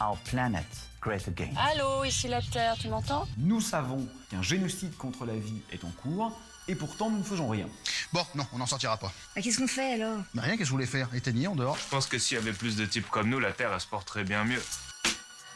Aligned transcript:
our 0.00 0.16
planet 0.24 0.64
great 1.00 1.26
again. 1.28 1.50
Allô, 1.56 2.04
ici 2.04 2.28
la 2.28 2.40
Terre, 2.40 2.76
tu 2.80 2.88
m'entends? 2.88 3.26
Nous 3.38 3.60
savons 3.60 4.06
qu'un 4.30 4.42
génocide 4.42 4.96
contre 4.96 5.24
la 5.26 5.34
vie 5.34 5.60
est 5.72 5.84
en 5.84 5.90
cours, 5.90 6.32
et 6.68 6.74
pourtant 6.76 7.10
nous 7.10 7.18
ne 7.18 7.24
faisons 7.24 7.48
rien. 7.48 7.66
Bon, 8.12 8.24
non, 8.34 8.44
on 8.52 8.58
n'en 8.58 8.66
sortira 8.66 8.96
pas. 8.96 9.12
Bah, 9.34 9.42
Qu'est-ce 9.42 9.58
qu'on 9.58 9.66
fait 9.66 9.94
alors? 9.94 10.18
Bah 10.34 10.42
rien, 10.42 10.52
qu'est-ce 10.52 10.60
que 10.60 10.64
je 10.66 10.70
voulais 10.70 10.86
faire? 10.86 11.12
Éteigner 11.14 11.48
en 11.48 11.56
dehors 11.56 11.76
Je 11.76 11.88
pense 11.88 12.06
que 12.06 12.18
s'il 12.18 12.36
y 12.36 12.40
avait 12.40 12.52
plus 12.52 12.76
de 12.76 12.86
types 12.86 13.08
comme 13.10 13.28
nous, 13.28 13.40
la 13.40 13.52
Terre, 13.52 13.70
elle 13.74 13.80
se 13.80 13.86
porterait 13.86 14.24
bien 14.24 14.44
mieux. 14.44 14.62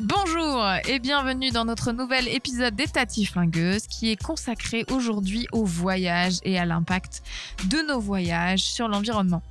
Bonjour 0.00 0.62
et 0.86 0.98
bienvenue 0.98 1.50
dans 1.52 1.64
notre 1.64 1.91
nouvel 1.92 2.28
épisode 2.28 2.74
des 2.74 2.86
Tati 2.86 3.24
Flingueuses 3.24 3.86
qui 3.86 4.10
est 4.12 4.22
consacré 4.22 4.84
aujourd'hui 4.91 5.46
au 5.52 5.64
voyage 5.64 6.34
et 6.42 6.58
à 6.58 6.66
l'impact 6.66 7.22
de 7.64 7.78
nos 7.88 7.98
voyages 7.98 8.60
sur 8.60 8.88
l'environnement. 8.88 9.42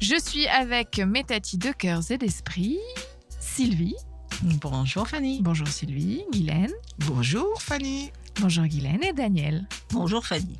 Je 0.00 0.18
suis 0.18 0.48
avec 0.48 0.98
mes 0.98 1.22
tatis 1.22 1.58
de 1.58 1.70
cœurs 1.70 2.10
et 2.10 2.18
d'esprit, 2.18 2.78
Sylvie. 3.38 3.94
Bonjour 4.42 5.06
Fanny. 5.06 5.40
Bonjour 5.42 5.68
Sylvie, 5.68 6.24
Guylaine. 6.32 6.72
Bonjour 6.98 7.60
Fanny. 7.60 8.10
Bonjour 8.40 8.64
Guylaine 8.64 9.02
et 9.02 9.12
Daniel. 9.12 9.66
Bonjour 9.90 10.26
Fanny. 10.26 10.58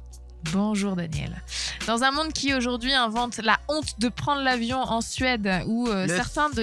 Bonjour 0.52 0.94
Daniel. 0.94 1.42
Dans 1.86 2.02
un 2.02 2.10
monde 2.10 2.32
qui 2.32 2.54
aujourd'hui 2.54 2.92
invente 2.92 3.38
la 3.38 3.58
honte 3.68 3.98
de 3.98 4.08
prendre 4.08 4.42
l'avion 4.42 4.78
en 4.78 5.00
Suède 5.00 5.50
où 5.66 5.88
euh, 5.88 6.06
certains 6.06 6.50
de 6.50 6.62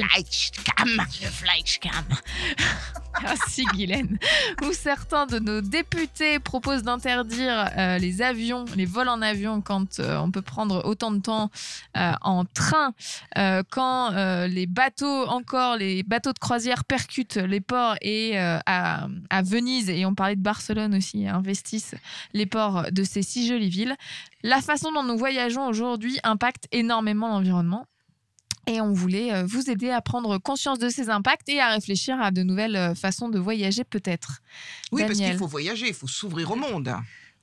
Flightcam. 1.32 2.06
Le. 2.10 2.66
Merci 3.24 3.66
Guylaine. 3.66 4.18
Où 4.64 4.74
certains 4.74 5.26
de 5.26 5.40
nos 5.40 5.62
députés 5.62 6.40
proposent 6.40 6.84
d'interdire 6.84 7.70
euh, 7.78 7.98
les 7.98 8.22
avions, 8.22 8.66
les 8.76 8.86
vols 8.86 9.10
en 9.10 9.22
avion 9.22 9.62
quand 9.62 10.00
euh, 10.00 10.18
on 10.18 10.32
peut 10.32 10.42
prendre 10.42 10.86
autant 10.86 11.12
de 11.12 11.20
temps 11.20 11.52
euh, 11.98 12.12
en 12.22 12.46
train, 12.46 12.94
quand 13.70 14.12
les 14.48 14.66
bateaux, 14.66 15.28
encore 15.28 15.78
les 15.78 16.04
bateaux 16.04 16.34
de 16.34 16.40
croisière 16.40 16.84
percutent 16.86 17.38
les 17.38 17.62
ports 17.62 17.96
et 18.02 18.38
à, 18.38 19.08
à 19.30 19.42
Venise, 19.42 19.90
et 19.90 20.06
on 20.06 20.16
parlait 20.16 20.36
de 20.36 20.42
Barcelone 20.42 20.96
aussi, 20.96 21.28
investissent 21.28 21.96
les 22.34 22.46
ports 22.46 22.86
de 22.92 23.04
ces 23.04 23.22
si 23.22 23.48
jolies 23.48 23.70
villes. 23.70 23.96
La 24.44 24.62
façon 24.62 24.92
dont 24.92 25.04
nous 25.04 25.18
voyageons 25.18 25.68
aujourd'hui 25.68 26.20
impacte 26.24 26.68
énormément 26.72 27.30
l'environnement. 27.30 27.88
Et 28.68 28.80
on 28.80 28.94
voulait 28.94 29.34
euh, 29.34 29.44
vous 29.46 29.70
aider 29.70 29.90
à 29.90 30.02
prendre 30.02 30.38
conscience 30.38 30.80
de 30.80 30.90
ces 30.90 31.10
impacts 31.10 31.50
et 31.50 31.60
à 31.60 31.70
réfléchir 31.70 32.22
à 32.22 32.32
de 32.32 32.44
nouvelles 32.44 32.76
euh, 32.76 32.96
façons 32.96 33.30
de 33.30 33.40
voyager 33.40 33.84
peut-être. 33.84 34.42
Oui, 34.92 35.02
parce 35.02 35.14
Daniel. 35.14 35.32
qu'il 35.32 35.40
faut 35.40 35.48
voyager, 35.48 35.88
il 35.88 35.94
faut 35.94 36.08
s'ouvrir 36.08 36.52
au 36.52 36.56
monde. 36.56 36.94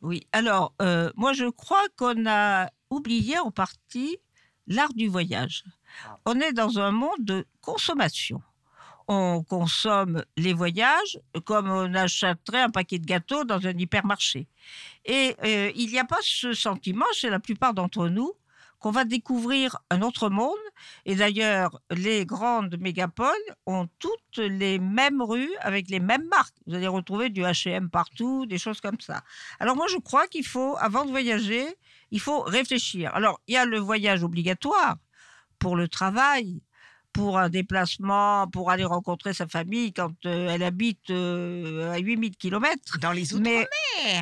Oui, 0.01 0.27
alors 0.33 0.75
euh, 0.81 1.11
moi 1.17 1.33
je 1.33 1.47
crois 1.51 1.85
qu'on 1.97 2.27
a 2.27 2.71
oublié 2.91 3.39
en 3.39 3.51
partie 3.51 4.19
l'art 4.69 4.93
du 4.95 5.09
voyage. 5.09 5.65
On 6.25 6.39
est 6.41 6.53
dans 6.53 6.79
un 6.79 6.93
monde 6.93 7.19
de 7.21 7.47
consommation. 7.61 8.41
On 9.09 9.43
consomme 9.43 10.23
les 10.37 10.53
voyages 10.53 11.19
comme 11.47 11.71
on 11.71 11.95
achèterait 11.95 12.61
un 12.61 12.71
paquet 12.71 12.99
de 12.99 13.07
gâteaux 13.07 13.45
dans 13.45 13.67
un 13.67 13.77
hypermarché. 13.77 14.47
Et 15.07 15.35
euh, 15.45 15.73
il 15.75 15.91
n'y 15.91 15.99
a 15.99 16.05
pas 16.05 16.19
ce 16.21 16.53
sentiment 16.53 17.07
chez 17.15 17.31
la 17.31 17.41
plupart 17.41 17.73
d'entre 17.73 18.09
nous 18.09 18.35
qu'on 18.79 18.91
va 18.91 19.05
découvrir 19.05 19.79
un 19.91 20.03
autre 20.03 20.31
monde. 20.31 20.55
Et 21.05 21.15
d'ailleurs, 21.15 21.81
les 21.91 22.25
grandes 22.27 22.79
mégapoles 22.79 23.35
ont 23.67 23.89
toutes 23.99 24.39
les 24.39 24.79
mêmes 24.79 25.23
rues 25.23 25.55
avec 25.61 25.89
les 25.89 26.01
mêmes 26.01 26.27
marques. 26.29 26.55
Vous 26.67 26.75
allez 26.75 26.87
retrouver 26.87 27.29
du 27.31 27.43
H&M 27.43 27.91
partout, 27.91 28.47
des 28.47 28.59
choses 28.59 28.81
comme 28.81 29.01
ça. 29.01 29.23
Alors 29.59 29.77
moi, 29.77 29.87
je 29.89 29.99
crois 29.99 30.27
qu'il 30.27 30.47
faut, 30.47 30.77
avant 30.79 31.05
de 31.05 31.11
voyager, 31.11 31.67
il 32.11 32.21
faut 32.21 32.41
réfléchir. 32.43 33.15
Alors, 33.15 33.41
il 33.47 33.55
y 33.55 33.57
a 33.57 33.65
le 33.65 33.79
voyage 33.79 34.23
obligatoire 34.23 34.97
pour 35.59 35.77
le 35.77 35.89
travail, 35.89 36.63
pour 37.19 37.37
un 37.37 37.49
déplacement, 37.49 38.47
pour 38.47 38.71
aller 38.71 38.85
rencontrer 38.85 39.35
sa 39.35 39.49
famille 39.49 39.93
quand 39.93 40.13
euh, 40.25 40.51
elle 40.51 40.63
habite 40.63 41.11
euh, 41.11 41.93
à 41.93 41.99
8000 41.99 42.37
km. 42.37 42.99
Dans 43.01 43.11
les 43.11 43.35
outre-mer. 43.35 43.67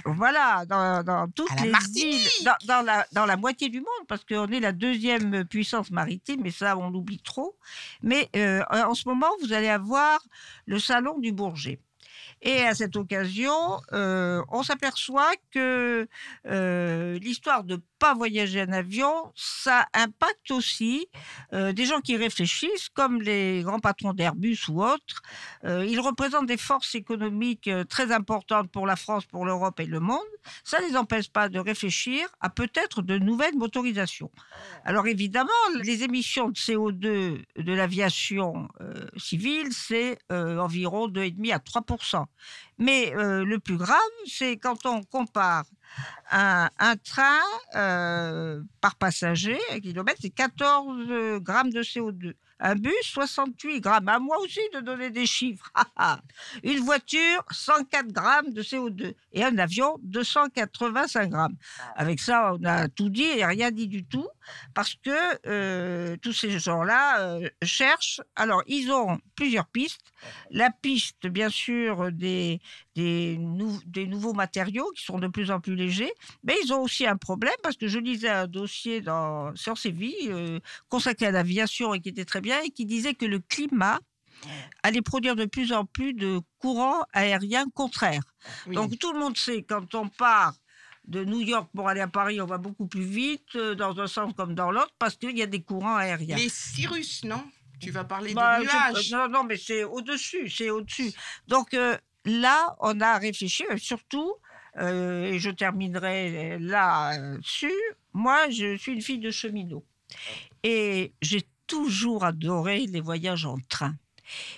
voilà, 0.06 0.64
dans, 0.64 1.04
dans 1.04 1.28
toutes 1.28 1.60
les 1.60 1.72
îles, 2.02 2.26
dans, 2.44 2.56
dans 2.66 2.82
la, 2.82 3.06
dans 3.12 3.26
la 3.26 3.36
moitié 3.36 3.68
du 3.68 3.80
monde, 3.80 4.06
parce 4.08 4.24
qu'on 4.24 4.46
est 4.46 4.60
la 4.60 4.72
deuxième 4.72 5.44
puissance 5.44 5.90
maritime, 5.90 6.40
mais 6.42 6.50
ça, 6.50 6.78
on 6.78 6.88
l'oublie 6.88 7.20
trop. 7.20 7.58
Mais 8.02 8.30
euh, 8.34 8.62
en 8.70 8.94
ce 8.94 9.06
moment, 9.06 9.28
vous 9.42 9.52
allez 9.52 9.68
avoir 9.68 10.18
le 10.64 10.78
salon 10.78 11.18
du 11.18 11.32
Bourget. 11.32 11.78
Et 12.42 12.62
à 12.62 12.74
cette 12.74 12.96
occasion, 12.96 13.80
euh, 13.92 14.42
on 14.50 14.62
s'aperçoit 14.62 15.32
que 15.52 16.06
euh, 16.46 17.18
l'histoire 17.18 17.64
de 17.64 17.80
pas 17.98 18.14
voyager 18.14 18.62
en 18.62 18.72
avion, 18.72 19.32
ça 19.34 19.86
impacte 19.94 20.50
aussi 20.50 21.08
euh, 21.54 21.72
des 21.72 21.86
gens 21.86 22.00
qui 22.00 22.14
réfléchissent, 22.16 22.90
comme 22.90 23.22
les 23.22 23.62
grands 23.62 23.80
patrons 23.80 24.12
d'Airbus 24.12 24.58
ou 24.68 24.84
autres. 24.84 25.22
Ils 25.64 25.98
représentent 25.98 26.46
des 26.46 26.56
forces 26.56 26.94
économiques 26.94 27.68
très 27.88 28.12
importantes 28.12 28.70
pour 28.70 28.86
la 28.86 28.94
France, 28.94 29.24
pour 29.24 29.44
l'Europe 29.44 29.80
et 29.80 29.86
le 29.86 29.98
monde. 29.98 30.18
Ça 30.62 30.80
ne 30.80 30.86
les 30.86 30.96
empêche 30.96 31.30
pas 31.30 31.48
de 31.48 31.58
réfléchir 31.58 32.28
à 32.40 32.50
peut-être 32.50 33.02
de 33.02 33.18
nouvelles 33.18 33.56
motorisations. 33.56 34.30
Alors 34.84 35.06
évidemment, 35.06 35.50
les 35.82 36.04
émissions 36.04 36.50
de 36.50 36.54
CO2 36.54 37.42
de 37.56 37.72
l'aviation 37.72 38.68
civile, 39.16 39.72
c'est 39.72 40.18
environ 40.30 41.08
2,5 41.08 41.54
à 41.54 41.58
3 41.58 42.25
Mais 42.78 43.14
euh, 43.16 43.44
le 43.44 43.58
plus 43.58 43.76
grave, 43.76 43.98
c'est 44.26 44.56
quand 44.56 44.86
on 44.86 45.02
compare 45.02 45.64
un, 46.30 46.68
un 46.78 46.96
train 46.96 47.40
euh, 47.74 48.62
par 48.80 48.96
passager, 48.96 49.58
un 49.72 49.80
kilomètre, 49.80 50.18
c'est 50.20 50.30
14 50.30 51.40
grammes 51.40 51.70
de 51.70 51.82
CO2. 51.82 52.34
Un 52.58 52.74
bus, 52.74 52.94
68 53.02 53.80
grammes. 53.80 54.08
À 54.08 54.18
moi 54.18 54.38
aussi 54.38 54.60
de 54.72 54.80
donner 54.80 55.10
des 55.10 55.26
chiffres. 55.26 55.70
Une 56.62 56.78
voiture, 56.80 57.44
104 57.50 58.08
grammes 58.12 58.50
de 58.52 58.62
CO2. 58.62 59.14
Et 59.32 59.44
un 59.44 59.58
avion, 59.58 59.98
285 60.02 61.28
grammes. 61.28 61.56
Avec 61.96 62.18
ça, 62.18 62.54
on 62.54 62.64
a 62.64 62.88
tout 62.88 63.10
dit 63.10 63.24
et 63.24 63.44
rien 63.44 63.70
dit 63.70 63.88
du 63.88 64.06
tout. 64.06 64.26
Parce 64.74 64.94
que 64.94 65.10
euh, 65.46 66.16
tous 66.22 66.32
ces 66.32 66.58
gens-là 66.58 67.20
euh, 67.20 67.48
cherchent. 67.62 68.20
Alors, 68.34 68.62
ils 68.66 68.90
ont 68.92 69.18
plusieurs 69.34 69.66
pistes. 69.66 70.12
La 70.50 70.70
piste, 70.70 71.26
bien 71.26 71.48
sûr, 71.48 72.12
des, 72.12 72.60
des, 72.94 73.36
nou- 73.38 73.80
des 73.86 74.06
nouveaux 74.06 74.32
matériaux 74.32 74.90
qui 74.96 75.04
sont 75.04 75.18
de 75.18 75.28
plus 75.28 75.50
en 75.50 75.60
plus 75.60 75.74
légers. 75.74 76.12
Mais 76.44 76.54
ils 76.64 76.72
ont 76.72 76.82
aussi 76.82 77.06
un 77.06 77.16
problème 77.16 77.54
parce 77.62 77.76
que 77.76 77.88
je 77.88 77.98
lisais 77.98 78.28
un 78.28 78.46
dossier 78.46 79.00
dans 79.00 79.54
Sciences 79.56 79.86
et 79.86 79.90
Vie 79.90 80.14
euh, 80.28 80.60
consacré 80.88 81.26
à 81.26 81.30
l'aviation 81.30 81.94
et 81.94 82.00
qui 82.00 82.08
était 82.08 82.24
très 82.24 82.40
bien 82.40 82.60
et 82.62 82.70
qui 82.70 82.86
disait 82.86 83.14
que 83.14 83.26
le 83.26 83.38
climat 83.40 83.98
allait 84.82 85.02
produire 85.02 85.34
de 85.34 85.46
plus 85.46 85.72
en 85.72 85.86
plus 85.86 86.12
de 86.12 86.40
courants 86.58 87.02
aériens 87.12 87.64
contraires. 87.74 88.22
Oui. 88.66 88.74
Donc 88.76 88.98
tout 88.98 89.12
le 89.12 89.18
monde 89.18 89.36
sait 89.36 89.62
quand 89.62 89.94
on 89.94 90.08
part 90.08 90.54
de 91.06 91.24
New 91.24 91.40
York 91.40 91.68
pour 91.74 91.88
aller 91.88 92.00
à 92.00 92.08
Paris, 92.08 92.40
on 92.40 92.46
va 92.46 92.58
beaucoup 92.58 92.86
plus 92.86 93.04
vite 93.04 93.54
euh, 93.56 93.74
dans 93.74 93.98
un 94.00 94.06
sens 94.06 94.32
comme 94.36 94.54
dans 94.54 94.70
l'autre 94.70 94.94
parce 94.98 95.16
qu'il 95.16 95.36
y 95.38 95.42
a 95.42 95.46
des 95.46 95.62
courants 95.62 95.96
aériens. 95.96 96.36
les 96.36 96.48
Cyrus, 96.48 97.24
non? 97.24 97.44
Tu 97.78 97.90
vas 97.90 98.04
parler 98.04 98.32
Bah, 98.34 98.58
de 98.58 98.64
je- 98.64 98.70
nuages. 98.70 99.10
non, 99.12 99.28
non, 99.28 99.44
mais 99.44 99.56
c'est 99.56 99.84
au-dessus, 99.84 100.48
c'est 100.48 100.70
au-dessus. 100.70 101.12
Donc 101.46 101.74
euh, 101.74 101.96
là, 102.24 102.74
on 102.80 103.00
a 103.00 103.18
réfléchi, 103.18 103.64
et 103.70 103.76
surtout, 103.78 104.34
euh, 104.78 105.24
et 105.32 105.38
je 105.38 105.50
terminerai 105.50 106.58
là-dessus, 106.58 107.72
moi, 108.12 108.48
je 108.50 108.76
suis 108.76 108.92
une 108.92 109.02
fille 109.02 109.18
de 109.18 109.30
cheminot. 109.30 109.84
Et 110.62 111.12
j'ai 111.22 111.42
toujours 111.66 112.24
adoré 112.24 112.86
les 112.86 113.00
voyages 113.00 113.44
en 113.44 113.58
train. 113.68 113.94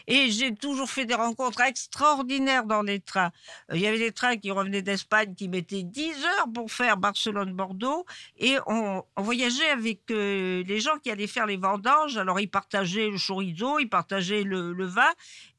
Et 0.07 0.31
j'ai 0.31 0.55
toujours 0.55 0.91
fait 0.91 1.05
des 1.05 1.15
rencontres 1.15 1.61
extraordinaires 1.61 2.65
dans 2.65 2.83
les 2.83 3.01
trains. 3.01 3.31
Euh, 3.71 3.77
Il 3.77 3.81
y 3.81 3.87
avait 3.87 3.99
des 3.99 4.13
trains 4.13 4.37
qui 4.37 4.51
revenaient 4.51 4.83
d'Espagne 4.83 5.35
qui 5.35 5.49
mettaient 5.49 5.83
10 5.83 6.25
heures 6.25 6.49
pour 6.55 6.71
faire 6.71 6.97
Barcelone-Bordeaux. 6.97 8.05
Et 8.39 8.57
on, 8.67 9.05
voyageait 9.17 9.71
avec 9.71 10.11
euh, 10.11 10.63
les 10.65 10.81
gens 10.81 10.99
qui 11.03 11.11
allaient 11.11 11.27
faire 11.27 11.47
les 11.47 11.57
vendanges. 11.57 12.17
Alors, 12.17 12.41
ils 12.41 12.51
partageaient 12.51 13.11
le 13.11 13.19
chorizo, 13.19 13.79
ils 13.79 13.89
partageaient 13.89 14.45
le, 14.45 14.73
le 14.73 14.87
vin 14.87 15.11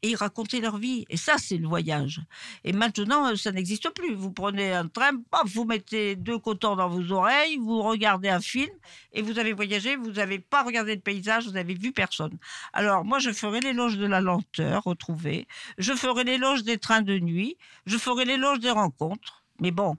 et 0.02 0.10
ils 0.10 0.16
racontaient 0.16 0.62
leur 0.62 0.78
vie. 0.78 1.06
Et 1.10 1.18
ça, 1.18 1.36
c'est 1.38 1.58
le 1.58 1.68
voyage. 1.68 2.22
Et 2.64 2.74
maintenant, 2.74 3.28
euh, 3.28 3.36
ça 3.36 3.52
n'existe 3.52 3.90
plus. 3.92 4.14
Vous 4.14 4.32
prenez 4.32 4.74
un 4.74 4.88
train, 4.88 5.12
vous 5.46 5.66
mettez 5.66 6.16
deux 6.16 6.40
cotons 6.40 6.76
dans 6.76 6.90
vos 6.90 7.12
oreilles, 7.12 7.58
vous 7.58 7.82
regardez 7.82 8.30
un 8.30 8.40
film 8.40 8.72
et 9.14 9.22
vous 9.22 9.40
avez 9.40 9.54
voyagé, 9.54 9.96
vous 9.96 10.12
n'avez 10.12 10.40
pas 10.40 10.64
regardé 10.64 10.96
le 10.96 11.02
paysage, 11.02 11.46
vous 11.46 11.54
n'avez 11.54 11.74
vu 11.74 11.92
personne. 11.92 12.38
Alors, 12.74 13.04
moi, 13.04 13.20
je 13.20 13.32
ferai 13.32 13.60
l'éloge 13.60 13.98
de 14.00 14.06
la 14.06 14.22
lenteur 14.22 14.84
retrouvée. 14.84 15.48
Je 15.78 15.94
ferai 15.94 16.24
l'éloge 16.24 16.64
des 16.64 16.78
trains 16.78 17.02
de 17.02 17.20
nuit. 17.20 17.58
Je 17.86 17.98
ferai 17.98 18.26
l'éloge 18.26 18.60
des 18.60 18.72
rencontres. 18.72 19.44
Mais 19.62 19.72
bon, 19.72 19.98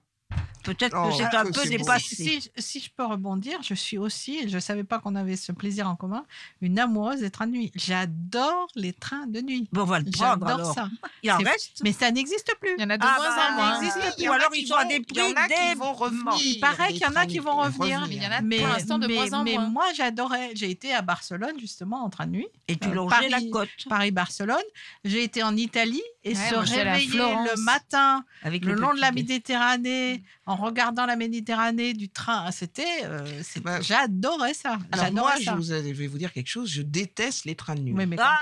Peut-être 0.63 0.95
Oh, 0.97 1.09
que 1.09 1.15
c'est 1.15 1.35
un 1.35 1.45
peu 1.51 1.65
dépassé. 1.67 2.15
Si, 2.15 2.51
si 2.57 2.79
je 2.79 2.89
peux 2.95 3.05
rebondir, 3.05 3.59
je 3.63 3.73
suis 3.73 3.97
aussi, 3.97 4.37
et 4.39 4.49
je 4.49 4.55
ne 4.55 4.59
savais 4.59 4.83
pas 4.83 4.99
qu'on 4.99 5.15
avait 5.15 5.35
ce 5.35 5.51
plaisir 5.51 5.87
en 5.89 5.95
commun, 5.95 6.23
une 6.61 6.77
amoureuse 6.79 7.19
des 7.21 7.31
trains 7.31 7.47
de 7.47 7.51
nuit. 7.53 7.71
J'adore 7.75 8.67
les 8.75 8.93
trains 8.93 9.25
de 9.27 9.41
nuit. 9.41 9.67
Bon, 9.71 9.81
on 9.81 9.85
va 9.85 9.99
le 9.99 10.11
prendre 10.11 10.45
J'adore 10.47 10.49
alors. 10.61 10.73
ça. 10.73 10.89
Il 11.23 11.31
en 11.31 11.37
reste 11.37 11.81
Mais 11.83 11.91
ça 11.93 12.11
n'existe 12.11 12.53
plus. 12.59 12.71
Il 12.77 12.81
y 12.81 12.85
en 12.85 12.89
a 12.89 12.97
de 12.97 13.03
Ah, 13.05 13.15
moins 13.17 13.29
bah, 13.35 13.47
en 13.49 13.55
moins. 13.55 13.73
ça 13.75 13.81
n'existe 13.81 14.15
Il 14.17 14.23
y 14.25 14.29
Ou 14.29 14.31
alors 14.33 14.49
qui 14.51 14.61
ils 14.61 14.67
sont 14.67 14.75
à 14.75 14.83
vont- 14.83 14.89
des 14.89 14.95
il 14.95 15.17
y 15.17 15.21
en 15.21 15.33
prix 15.33 15.43
a 15.43 15.47
qui 15.47 15.75
vont 15.79 15.93
revenir. 15.93 16.33
Il 16.43 16.59
paraît 16.59 16.87
qu'il 16.89 17.01
y 17.01 17.05
en 17.05 17.15
a 17.15 17.25
qui 17.25 17.39
vont 17.39 17.55
revenir. 17.57 18.05
Mais 18.07 18.15
il 18.15 18.23
y 18.23 18.27
en 18.27 18.31
a 18.31 18.41
Mais, 18.41 18.57
pour 18.57 18.67
l'instant 18.67 18.97
de 18.99 19.07
moins 19.07 19.33
en 19.33 19.43
mais 19.43 19.53
moins. 19.55 19.67
moi, 19.67 19.85
j'adorais. 19.95 20.51
J'ai 20.55 20.69
été 20.69 20.93
à 20.93 21.01
Barcelone, 21.01 21.59
justement, 21.59 22.03
en 22.03 22.09
train 22.09 22.25
de 22.27 22.31
nuit. 22.31 22.47
Et 22.67 22.75
tu 22.77 22.89
Euh, 22.89 22.93
longeais 22.93 23.29
la 23.29 23.39
côte 23.51 23.69
Paris-Barcelone. 23.89 24.57
J'ai 25.05 25.23
été 25.23 25.43
en 25.43 25.55
Italie 25.55 26.01
et 26.23 26.35
se 26.35 26.55
réveiller 26.55 27.17
le 27.17 27.61
matin 27.63 28.23
le 28.43 28.73
long 28.73 28.93
de 28.93 28.99
la. 28.99 29.11
Méditerranée, 29.11 30.23
en 30.51 30.55
regardant 30.55 31.05
la 31.05 31.15
Méditerranée 31.15 31.93
du 31.93 32.09
train. 32.09 32.43
Ah, 32.47 32.51
C'était, 32.51 33.03
euh, 33.05 33.41
Bah, 33.63 33.81
j'adorais 33.81 34.53
ça. 34.53 34.77
Alors 34.91 35.11
moi, 35.13 35.33
je, 35.41 35.51
vous, 35.51 35.63
je 35.63 35.73
vais 35.93 36.07
vous 36.07 36.17
dire 36.17 36.31
quelque 36.33 36.49
chose, 36.49 36.69
je 36.69 36.81
déteste 36.81 37.45
les 37.45 37.55
trains 37.55 37.75
de 37.75 37.81
nuit. 37.81 37.93
Oui, 37.95 38.05
mais 38.05 38.17
Ah, 38.19 38.37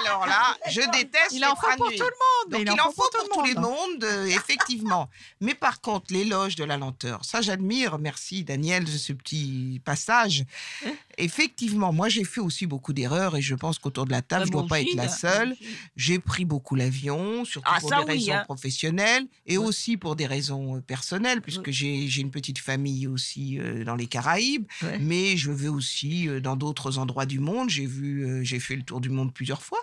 Alors 0.00 0.26
là, 0.26 0.56
je 0.70 0.80
déteste 0.92 1.32
il 1.32 1.40
les 1.40 1.46
en 1.46 1.54
faut 1.56 1.66
trains 1.66 1.74
de 1.74 1.78
pour 1.78 1.90
nuit. 1.90 1.98
tout 1.98 2.04
le 2.04 2.54
monde. 2.56 2.64
Donc, 2.66 2.74
il 2.76 2.80
en 2.80 2.90
faut 2.92 3.08
tout 3.12 3.28
pour 3.30 3.42
tous 3.42 3.54
le 3.54 3.60
monde. 3.60 4.04
euh, 4.04 4.24
effectivement. 4.26 5.08
Mais 5.40 5.54
par 5.54 5.80
contre, 5.80 6.12
l'éloge 6.12 6.54
de 6.56 6.64
la 6.64 6.76
lenteur, 6.76 7.24
ça 7.24 7.40
j'admire. 7.40 7.98
Merci 7.98 8.44
Daniel 8.44 8.84
de 8.84 8.90
ce 8.90 9.12
petit 9.12 9.80
passage. 9.84 10.44
Hein 10.86 10.90
Effectivement, 11.18 11.92
moi 11.92 12.08
j'ai 12.08 12.24
fait 12.24 12.40
aussi 12.40 12.66
beaucoup 12.66 12.92
d'erreurs 12.92 13.36
et 13.36 13.42
je 13.42 13.54
pense 13.56 13.78
qu'autour 13.78 14.06
de 14.06 14.12
la 14.12 14.22
table, 14.22 14.42
Bah, 14.42 14.46
je 14.46 14.52
ne 14.52 14.58
dois 14.60 14.68
pas 14.68 14.80
être 14.80 14.94
la 14.94 15.08
seule. 15.08 15.56
J'ai 15.96 16.18
pris 16.20 16.44
beaucoup 16.44 16.76
l'avion, 16.76 17.44
surtout 17.44 17.68
Ah, 17.74 17.80
pour 17.80 17.90
des 17.90 17.96
oui, 17.96 18.04
raisons 18.06 18.32
hein. 18.34 18.44
professionnelles 18.44 19.26
et 19.46 19.58
Ouais. 19.58 19.64
aussi 19.66 19.96
pour 19.96 20.14
des 20.14 20.26
raisons 20.26 20.76
euh, 20.76 20.80
personnelles, 20.80 21.40
puisque 21.48 21.70
j'ai 21.70 22.20
une 22.20 22.30
petite 22.30 22.58
famille 22.58 23.06
aussi 23.06 23.58
euh, 23.58 23.82
dans 23.82 23.96
les 23.96 24.06
Caraïbes. 24.06 24.66
Ouais. 24.82 24.98
Mais 24.98 25.36
je 25.38 25.50
vais 25.50 25.68
aussi 25.68 26.28
euh, 26.28 26.40
dans 26.40 26.56
d'autres 26.56 26.98
endroits 26.98 27.24
du 27.24 27.38
monde. 27.38 27.70
J'ai 27.70 27.86
vu, 27.86 28.26
euh, 28.26 28.44
j'ai 28.44 28.60
fait 28.60 28.76
le 28.76 28.82
tour 28.82 29.00
du 29.00 29.08
monde 29.08 29.32
plusieurs 29.32 29.62
fois. 29.62 29.78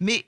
Mais 0.00 0.24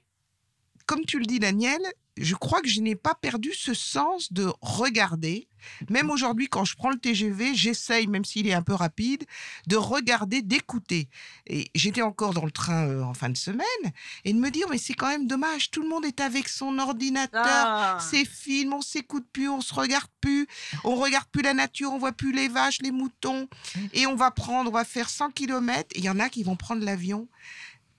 comme 0.86 1.04
tu 1.04 1.18
le 1.18 1.26
dis, 1.26 1.38
Daniel, 1.38 1.80
je 2.16 2.34
crois 2.34 2.62
que 2.62 2.68
je 2.68 2.80
n'ai 2.80 2.94
pas 2.96 3.14
perdu 3.14 3.52
ce 3.52 3.74
sens 3.74 4.32
de 4.32 4.50
regarder. 4.62 5.48
Même 5.90 6.10
aujourd'hui, 6.10 6.48
quand 6.48 6.64
je 6.64 6.74
prends 6.76 6.88
le 6.90 6.98
TGV, 6.98 7.54
j'essaye, 7.54 8.06
même 8.06 8.24
s'il 8.24 8.46
est 8.46 8.54
un 8.54 8.62
peu 8.62 8.72
rapide, 8.72 9.24
de 9.66 9.76
regarder, 9.76 10.40
d'écouter. 10.40 11.08
Et 11.46 11.66
j'étais 11.74 12.00
encore 12.02 12.32
dans 12.32 12.44
le 12.44 12.50
train 12.52 12.86
euh, 12.88 13.02
en 13.02 13.12
fin 13.12 13.28
de 13.28 13.36
semaine 13.36 13.66
et 14.24 14.32
de 14.32 14.38
me 14.38 14.50
dire, 14.50 14.66
mais 14.70 14.78
c'est 14.78 14.94
quand 14.94 15.08
même 15.08 15.26
dommage, 15.26 15.70
tout 15.70 15.82
le 15.82 15.88
monde 15.88 16.06
est 16.06 16.20
avec 16.20 16.48
son 16.48 16.78
ordinateur, 16.78 17.42
Ah. 17.44 17.98
ses 18.00 18.24
films, 18.24 18.72
on 18.72 18.80
s'écoute 18.80 19.26
plus, 19.32 19.48
on 19.50 19.60
se 19.60 19.74
regarde 19.74 20.08
plus, 20.22 20.46
on 20.84 20.94
regarde 20.94 21.26
plus 21.30 21.42
la 21.42 21.52
nature, 21.52 21.92
on 21.92 21.98
voit 21.98 22.12
plus 22.12 22.32
les 22.32 22.48
vaches, 22.48 22.78
les 22.80 22.92
moutons, 22.92 23.48
et 23.92 24.06
on 24.06 24.14
va 24.14 24.30
prendre, 24.30 24.70
on 24.70 24.72
va 24.72 24.84
faire 24.84 25.10
100 25.10 25.30
km. 25.32 25.88
Il 25.96 26.04
y 26.04 26.08
en 26.08 26.18
a 26.20 26.28
qui 26.30 26.44
vont 26.44 26.56
prendre 26.56 26.82
l'avion 26.84 27.28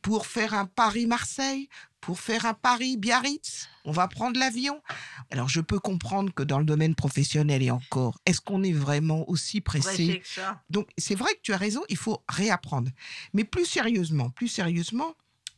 pour 0.02 0.26
faire 0.26 0.54
un 0.54 0.66
Paris-Marseille, 0.66 1.68
pour 2.08 2.22
faire 2.22 2.46
un 2.46 2.54
Paris-Biarritz. 2.54 3.68
On 3.84 3.92
va 3.92 4.08
prendre 4.08 4.40
l'avion. 4.40 4.82
Alors, 5.30 5.50
je 5.50 5.60
peux 5.60 5.78
comprendre 5.78 6.34
que 6.34 6.42
dans 6.42 6.58
le 6.58 6.64
domaine 6.64 6.96
professionnel 6.96 7.62
et 7.62 7.70
encore, 7.70 8.18
est-ce 8.26 8.40
qu'on 8.40 8.64
est 8.64 8.72
vraiment 8.72 9.30
aussi 9.30 9.60
pressé 9.60 10.24
donc, 10.70 10.88
c'est 10.98 11.16
vrai 11.16 11.34
que 11.34 11.42
tu 11.44 11.52
as 11.52 11.58
raison, 11.58 11.84
il 11.90 11.98
faut 11.98 12.24
réapprendre. 12.30 12.90
Mais 13.34 13.44
plus 13.44 13.66
sérieusement, 13.66 14.30
plus 14.30 14.48
sérieusement, 14.48 15.16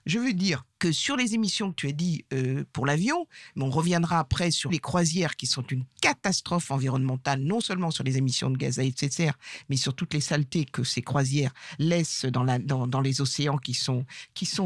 je 0.07 0.17
veux 0.17 0.33
dire 0.33 0.65
que 0.79 0.91
sur 0.91 1.15
les 1.17 1.35
émissions 1.35 1.71
que 1.71 1.75
tu 1.75 1.87
as 1.87 1.91
dit 1.91 2.25
euh, 2.33 2.63
pour 2.73 2.85
l'avion, 2.85 3.27
mais 3.55 3.63
on 3.63 3.69
reviendra 3.69 4.19
après 4.19 4.49
sur 4.51 4.71
les 4.71 4.79
croisières 4.79 5.35
qui 5.35 5.45
sont 5.45 5.63
une 5.63 5.83
catastrophe 6.01 6.71
environnementale, 6.71 7.41
non 7.41 7.59
seulement 7.59 7.91
sur 7.91 8.03
les 8.03 8.17
émissions 8.17 8.49
de 8.49 8.57
gaz 8.57 8.79
à 8.79 8.83
effet 8.83 9.09
de 9.09 9.13
serre, 9.13 9.37
mais 9.69 9.75
sur 9.75 9.93
toutes 9.93 10.13
les 10.13 10.21
saletés 10.21 10.65
que 10.65 10.83
ces 10.83 11.01
croisières 11.01 11.53
laissent 11.77 12.25
dans, 12.25 13.01
les 13.01 13.21
océans 13.21 13.57
qui 13.57 13.73
sont, 13.73 14.05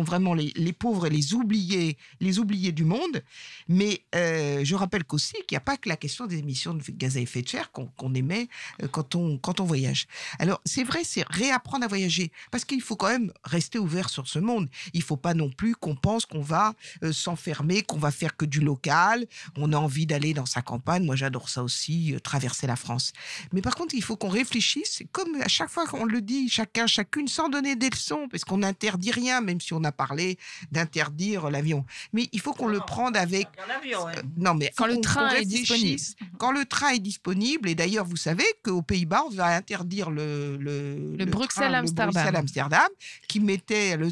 vraiment 0.03 0.33
les, 0.33 0.73
pauvres 0.73 1.07
et 1.07 1.09
les 1.09 1.33
oubliés, 1.33 1.97
les 2.19 2.39
oubliés 2.39 2.71
du 2.71 2.83
monde. 2.85 3.23
Mais 3.67 4.01
euh, 4.15 4.63
je 4.63 4.75
rappelle 4.75 5.03
qu'aussi 5.03 5.33
qu'il 5.47 5.55
n'y 5.55 5.57
a 5.57 5.61
pas 5.61 5.77
que 5.77 5.89
la 5.89 5.97
question 5.97 6.27
des 6.27 6.37
émissions 6.37 6.73
de 6.73 6.83
gaz 6.91 7.17
à 7.17 7.19
effet 7.19 7.41
de 7.41 7.49
serre 7.49 7.71
qu'on 7.71 7.87
qu'on 7.97 8.13
émet 8.13 8.47
euh, 8.81 8.87
quand 8.87 9.15
on, 9.15 9.37
quand 9.37 9.59
on 9.59 9.65
voyage. 9.65 10.07
Alors, 10.39 10.61
c'est 10.65 10.83
vrai, 10.83 11.03
c'est 11.03 11.25
réapprendre 11.29 11.85
à 11.85 11.87
voyager, 11.87 12.31
parce 12.51 12.65
qu'il 12.65 12.81
faut 12.81 12.95
quand 12.95 13.09
même 13.09 13.31
rester 13.43 13.79
ouvert 13.79 14.09
sur 14.09 14.27
ce 14.27 14.39
monde. 14.39 14.69
Il 14.93 14.99
ne 14.99 15.03
faut 15.03 15.17
pas 15.17 15.33
non 15.33 15.49
plus 15.49 15.75
qu'on 15.75 15.95
pense 16.03 16.25
qu'on 16.25 16.41
va 16.41 16.73
euh, 17.03 17.13
s'enfermer, 17.13 17.81
qu'on 17.81 17.97
va 17.97 18.11
faire 18.11 18.35
que 18.35 18.45
du 18.45 18.59
local. 18.59 19.25
On 19.57 19.71
a 19.71 19.77
envie 19.77 20.05
d'aller 20.05 20.33
dans 20.33 20.45
sa 20.45 20.61
campagne. 20.61 21.05
Moi, 21.05 21.15
j'adore 21.15 21.47
ça 21.49 21.63
aussi, 21.63 22.13
euh, 22.13 22.19
traverser 22.19 22.67
la 22.67 22.75
France. 22.75 23.13
Mais 23.53 23.61
par 23.61 23.75
contre, 23.75 23.95
il 23.95 24.03
faut 24.03 24.17
qu'on 24.17 24.29
réfléchisse, 24.29 25.01
comme 25.13 25.41
à 25.41 25.47
chaque 25.47 25.69
fois 25.69 25.87
qu'on 25.87 26.05
le 26.05 26.21
dit, 26.21 26.49
chacun, 26.49 26.87
chacune, 26.87 27.27
sans 27.27 27.47
donner 27.49 27.75
des 27.75 27.89
leçons, 27.89 28.27
parce 28.29 28.43
qu'on 28.43 28.57
n'interdit 28.57 29.11
rien, 29.11 29.39
même 29.39 29.61
si 29.61 29.73
on 29.73 29.83
a 29.85 29.93
parlé 29.93 30.37
d'interdire 30.71 31.49
l'avion. 31.49 31.85
Mais 32.11 32.27
il 32.33 32.41
faut 32.41 32.53
qu'on 32.53 32.67
le 32.67 32.79
prenne 32.81 33.15
avec 33.15 33.47
ouais. 33.47 33.95
euh, 33.95 34.21
non, 34.37 34.53
mais 34.55 34.71
Quand 34.75 34.87
le 34.87 34.99
train 34.99 35.29
est 35.29 35.45
disponible. 35.45 36.01
Quand 36.37 36.51
le 36.51 36.65
train 36.65 36.89
est 36.89 36.99
disponible, 36.99 37.69
et 37.69 37.75
d'ailleurs, 37.75 38.05
vous 38.05 38.17
savez 38.17 38.45
qu'aux 38.63 38.81
Pays-Bas, 38.81 39.23
on 39.27 39.33
va 39.33 39.55
interdire 39.55 40.09
le, 40.09 40.57
le, 40.57 41.25
Bruxelles-Amsterdam. 41.25 42.89
Qui 43.29 43.39
mettait 43.39 43.95
le 43.95 44.09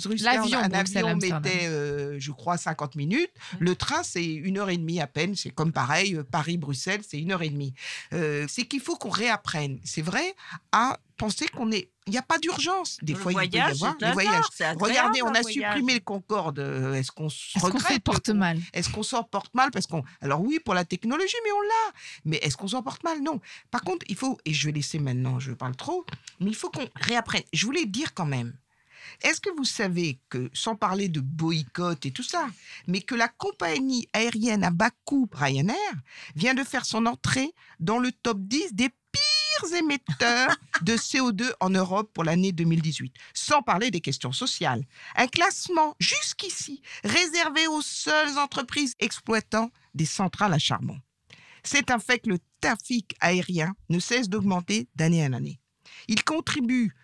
un 0.55 0.71
avion 0.71 1.15
mettait, 1.15 1.67
euh, 1.81 2.15
je 2.19 2.31
crois, 2.31 2.57
50 2.57 2.95
minutes. 2.95 3.31
Le 3.59 3.75
train, 3.75 4.03
c'est 4.03 4.23
une 4.25 4.57
heure 4.57 4.69
et 4.69 4.77
demie 4.77 4.99
à 5.01 5.07
peine. 5.07 5.35
C'est 5.35 5.49
comme 5.51 5.71
pareil, 5.71 6.15
euh, 6.15 6.23
Paris-Bruxelles, 6.23 7.01
c'est 7.07 7.19
une 7.19 7.31
heure 7.31 7.41
et 7.43 7.49
demie. 7.49 7.73
Euh, 8.13 8.45
c'est 8.49 8.63
qu'il 8.65 8.79
faut 8.81 8.95
qu'on 8.97 9.09
réapprenne, 9.09 9.79
c'est 9.83 10.01
vrai, 10.01 10.35
à 10.71 10.99
penser 11.17 11.47
qu'on 11.47 11.71
est. 11.71 11.89
Il 12.07 12.11
n'y 12.11 12.17
a 12.17 12.23
pas 12.23 12.39
d'urgence. 12.39 12.97
Des 13.03 13.13
Le 13.13 13.19
fois, 13.19 13.31
il 13.31 13.49
peut 13.49 13.57
y 13.57 13.59
avoir 13.59 13.95
c'est 13.99 14.05
le 14.05 14.09
un 14.11 14.13
voyage. 14.13 14.33
art, 14.33 14.49
c'est 14.55 14.63
agréable, 14.65 14.83
Regardez, 14.89 15.21
on 15.21 15.27
a 15.27 15.41
voyage. 15.41 15.53
supprimé 15.53 15.93
le 15.93 15.99
Concorde. 15.99 16.57
Est-ce 16.95 17.11
qu'on 17.11 17.29
se 17.29 17.59
regrette 17.59 18.03
porte 18.03 18.29
mal? 18.29 18.59
est-ce 18.73 18.89
qu'on 18.89 19.03
s'en 19.03 19.23
porte 19.23 19.53
mal? 19.53 19.69
Parce 19.71 19.85
qu'on 19.85 20.03
alors 20.19 20.41
oui 20.41 20.59
pour 20.65 20.73
la 20.73 20.83
technologie 20.83 21.35
mais 21.45 21.51
on 21.51 21.61
l'a 21.61 21.93
mais 22.25 22.37
est-ce 22.37 22.57
qu'on 22.57 22.67
s'en 22.69 22.81
porte 22.81 23.03
mal? 23.03 23.21
Non 23.21 23.39
par 23.69 23.81
contre 23.83 24.03
il 24.09 24.15
faut 24.15 24.39
et 24.45 24.53
je 24.53 24.65
vais 24.65 24.71
laisser 24.73 24.97
maintenant 24.97 25.39
je 25.39 25.51
parle 25.51 25.75
trop 25.75 26.03
mais 26.39 26.49
il 26.49 26.55
faut 26.55 26.71
qu'on 26.71 26.87
réapprenne 26.95 27.43
je 27.53 27.65
voulais 27.67 27.85
dire 27.85 28.13
quand 28.15 28.25
même 28.25 28.53
est-ce 29.21 29.41
que 29.41 29.49
vous 29.55 29.65
savez 29.65 30.19
que, 30.29 30.49
sans 30.53 30.75
parler 30.75 31.09
de 31.09 31.19
boycott 31.19 32.05
et 32.05 32.11
tout 32.11 32.23
ça, 32.23 32.47
mais 32.87 33.01
que 33.01 33.15
la 33.15 33.27
compagnie 33.27 34.07
aérienne 34.13 34.63
à 34.63 34.71
bas 34.71 34.91
coût, 35.05 35.29
Ryanair, 35.31 35.75
vient 36.35 36.53
de 36.53 36.63
faire 36.63 36.85
son 36.85 37.05
entrée 37.05 37.53
dans 37.79 37.99
le 37.99 38.11
top 38.11 38.39
10 38.39 38.73
des 38.73 38.89
pires 38.89 39.73
émetteurs 39.77 40.55
de 40.81 40.95
CO2 40.95 41.51
en 41.59 41.69
Europe 41.69 42.11
pour 42.13 42.23
l'année 42.23 42.51
2018, 42.51 43.13
sans 43.33 43.61
parler 43.61 43.91
des 43.91 44.01
questions 44.01 44.31
sociales. 44.31 44.83
Un 45.15 45.27
classement 45.27 45.95
jusqu'ici 45.99 46.81
réservé 47.03 47.67
aux 47.67 47.81
seules 47.81 48.37
entreprises 48.37 48.95
exploitant 48.99 49.71
des 49.93 50.05
centrales 50.05 50.53
à 50.53 50.59
charbon. 50.59 50.99
C'est 51.63 51.91
un 51.91 51.99
fait 51.99 52.19
que 52.19 52.29
le 52.29 52.39
trafic 52.59 53.15
aérien 53.19 53.73
ne 53.89 53.99
cesse 53.99 54.29
d'augmenter 54.29 54.87
d'année 54.95 55.25
en 55.25 55.33
année. 55.33 55.59
Il 56.07 56.23
contribue 56.23 56.95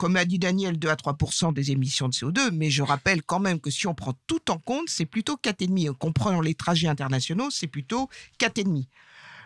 comme 0.00 0.16
a 0.16 0.24
dit 0.24 0.38
Daniel, 0.38 0.78
2 0.78 0.88
à 0.88 0.94
3% 0.94 1.52
des 1.52 1.72
émissions 1.72 2.08
de 2.08 2.14
CO2, 2.14 2.52
mais 2.52 2.70
je 2.70 2.82
rappelle 2.82 3.22
quand 3.22 3.38
même 3.38 3.60
que 3.60 3.70
si 3.70 3.86
on 3.86 3.94
prend 3.94 4.14
tout 4.26 4.50
en 4.50 4.56
compte, 4.56 4.88
c'est 4.88 5.04
plutôt 5.04 5.36
4,5. 5.36 5.92
Comprenant 5.92 6.40
les 6.40 6.54
trajets 6.54 6.88
internationaux, 6.88 7.50
c'est 7.50 7.66
plutôt 7.66 8.08
4,5. 8.38 8.86